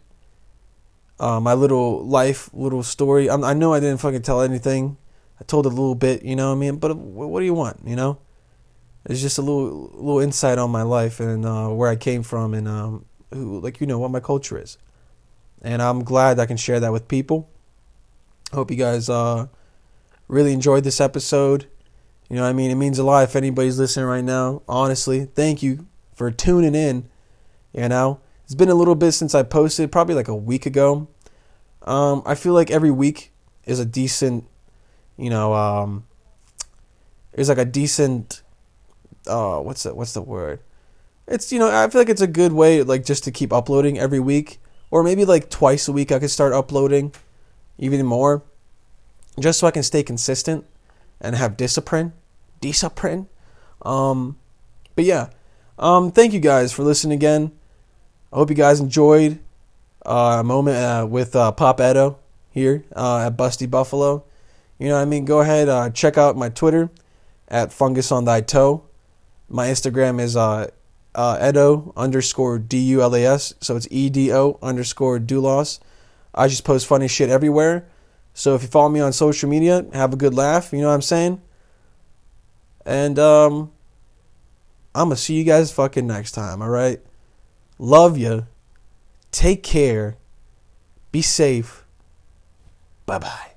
uh, 1.19 1.39
my 1.39 1.53
little 1.53 2.05
life, 2.05 2.49
little 2.53 2.83
story. 2.83 3.29
I'm, 3.29 3.43
i 3.43 3.53
know 3.53 3.73
I 3.73 3.79
didn't 3.79 3.99
fucking 3.99 4.23
tell 4.23 4.41
anything. 4.41 4.97
I 5.39 5.43
told 5.43 5.65
a 5.65 5.69
little 5.69 5.95
bit, 5.95 6.23
you 6.23 6.35
know 6.35 6.49
what 6.49 6.55
I 6.55 6.59
mean? 6.59 6.77
But 6.77 6.97
what 6.97 7.39
do 7.39 7.45
you 7.45 7.53
want, 7.53 7.81
you 7.85 7.95
know? 7.95 8.19
It's 9.05 9.21
just 9.21 9.37
a 9.37 9.41
little 9.41 9.91
little 9.93 10.19
insight 10.21 10.57
on 10.57 10.71
my 10.71 10.83
life 10.83 11.19
and 11.19 11.45
uh, 11.45 11.67
where 11.67 11.89
I 11.89 11.97
came 11.97 12.23
from 12.23 12.53
and 12.53 12.67
um, 12.67 13.05
who, 13.33 13.59
like 13.59 13.81
you 13.81 13.87
know, 13.87 13.99
what 13.99 14.11
my 14.11 14.21
culture 14.21 14.57
is. 14.57 14.77
And 15.61 15.81
I'm 15.81 16.03
glad 16.03 16.39
I 16.39 16.45
can 16.45 16.57
share 16.57 16.79
that 16.79 16.91
with 16.91 17.07
people. 17.07 17.49
Hope 18.53 18.71
you 18.71 18.77
guys 18.77 19.09
uh, 19.09 19.47
really 20.27 20.53
enjoyed 20.53 20.83
this 20.83 21.01
episode. 21.01 21.67
You 22.33 22.39
know, 22.39 22.45
I 22.45 22.51
mean, 22.53 22.71
it 22.71 22.75
means 22.75 22.97
a 22.97 23.03
lot 23.03 23.25
if 23.25 23.35
anybody's 23.35 23.77
listening 23.77 24.07
right 24.07 24.23
now. 24.23 24.63
Honestly, 24.67 25.25
thank 25.25 25.61
you 25.61 25.85
for 26.15 26.31
tuning 26.31 26.73
in. 26.73 27.07
You 27.73 27.87
know, 27.87 28.21
it's 28.43 28.55
been 28.55 28.69
a 28.69 28.73
little 28.73 28.95
bit 28.95 29.11
since 29.11 29.35
I 29.35 29.43
posted, 29.43 29.91
probably 29.91 30.15
like 30.15 30.29
a 30.29 30.35
week 30.35 30.65
ago. 30.65 31.07
Um, 31.83 32.23
I 32.25 32.33
feel 32.33 32.53
like 32.53 32.71
every 32.71 32.89
week 32.89 33.31
is 33.65 33.79
a 33.79 33.85
decent, 33.85 34.45
you 35.15 35.29
know, 35.29 35.53
um, 35.53 36.07
it's 37.33 37.49
like 37.49 37.59
a 37.59 37.65
decent, 37.65 38.41
uh, 39.27 39.59
what's 39.59 39.83
the 39.83 39.93
what's 39.93 40.13
the 40.13 40.23
word? 40.23 40.59
It's 41.27 41.51
you 41.51 41.59
know, 41.59 41.69
I 41.69 41.87
feel 41.87 42.01
like 42.01 42.09
it's 42.09 42.19
a 42.19 42.25
good 42.25 42.53
way, 42.53 42.81
like 42.81 43.05
just 43.05 43.23
to 43.25 43.31
keep 43.31 43.53
uploading 43.53 43.99
every 43.99 44.19
week, 44.19 44.59
or 44.89 45.03
maybe 45.03 45.23
like 45.23 45.51
twice 45.51 45.87
a 45.87 45.91
week. 45.91 46.11
I 46.11 46.17
could 46.17 46.31
start 46.31 46.51
uploading, 46.51 47.13
even 47.77 48.03
more, 48.07 48.41
just 49.39 49.59
so 49.59 49.67
I 49.67 49.71
can 49.71 49.83
stay 49.83 50.01
consistent 50.01 50.65
and 51.21 51.35
have 51.35 51.57
discipline, 51.57 52.13
discipline. 52.63 53.27
Um, 53.81 54.37
but 54.95 55.03
yeah, 55.03 55.27
um, 55.77 56.11
thank 56.11 56.31
you 56.31 56.39
guys 56.39 56.71
for 56.71 56.83
listening 56.83 57.17
again. 57.17 57.51
I 58.31 58.37
hope 58.37 58.49
you 58.49 58.55
guys 58.55 58.79
enjoyed 58.79 59.39
uh, 60.05 60.37
a 60.39 60.43
moment 60.43 60.77
uh, 60.77 61.05
with 61.05 61.35
uh, 61.35 61.51
Pop 61.51 61.81
Edo 61.81 62.17
here 62.49 62.85
uh, 62.95 63.27
at 63.27 63.35
Busty 63.35 63.69
Buffalo. 63.69 64.23
You 64.79 64.87
know 64.87 64.95
what 64.95 65.01
I 65.01 65.05
mean? 65.05 65.25
Go 65.25 65.41
ahead, 65.41 65.67
uh, 65.67 65.89
check 65.89 66.17
out 66.17 66.37
my 66.37 66.49
Twitter 66.49 66.89
at 67.49 67.73
Fungus 67.73 68.11
on 68.11 68.23
Thy 68.23 68.39
Toe. 68.41 68.85
My 69.49 69.67
Instagram 69.67 70.21
is 70.21 70.35
uh, 70.35 70.69
Edo 71.13 71.93
underscore 71.97 72.59
D 72.59 72.79
U 72.95 73.01
L 73.01 73.13
A 73.13 73.25
S. 73.25 73.53
So 73.59 73.75
it's 73.75 73.87
E 73.91 74.09
D 74.09 74.31
O 74.31 74.57
underscore 74.61 75.19
Dulas. 75.19 75.79
I 76.33 76.47
just 76.47 76.63
post 76.63 76.87
funny 76.87 77.07
shit 77.07 77.29
everywhere. 77.29 77.85
So 78.33 78.55
if 78.55 78.63
you 78.63 78.67
follow 78.67 78.89
me 78.89 78.99
on 78.99 79.13
social 79.13 79.49
media, 79.49 79.85
have 79.93 80.13
a 80.13 80.17
good 80.17 80.33
laugh. 80.33 80.73
You 80.73 80.81
know 80.81 80.87
what 80.87 80.95
I'm 80.95 81.03
saying? 81.03 81.41
And 82.85 83.17
um, 83.17 83.71
I'm 84.93 85.07
going 85.07 85.15
to 85.15 85.21
see 85.21 85.35
you 85.35 85.43
guys 85.43 85.71
fucking 85.71 86.05
next 86.05 86.31
time, 86.31 86.61
all 86.61 86.69
right? 86.69 87.01
Love 87.79 88.17
you. 88.17 88.47
Take 89.31 89.63
care. 89.63 90.17
Be 91.11 91.21
safe. 91.21 91.85
Bye 93.05 93.19
bye. 93.19 93.52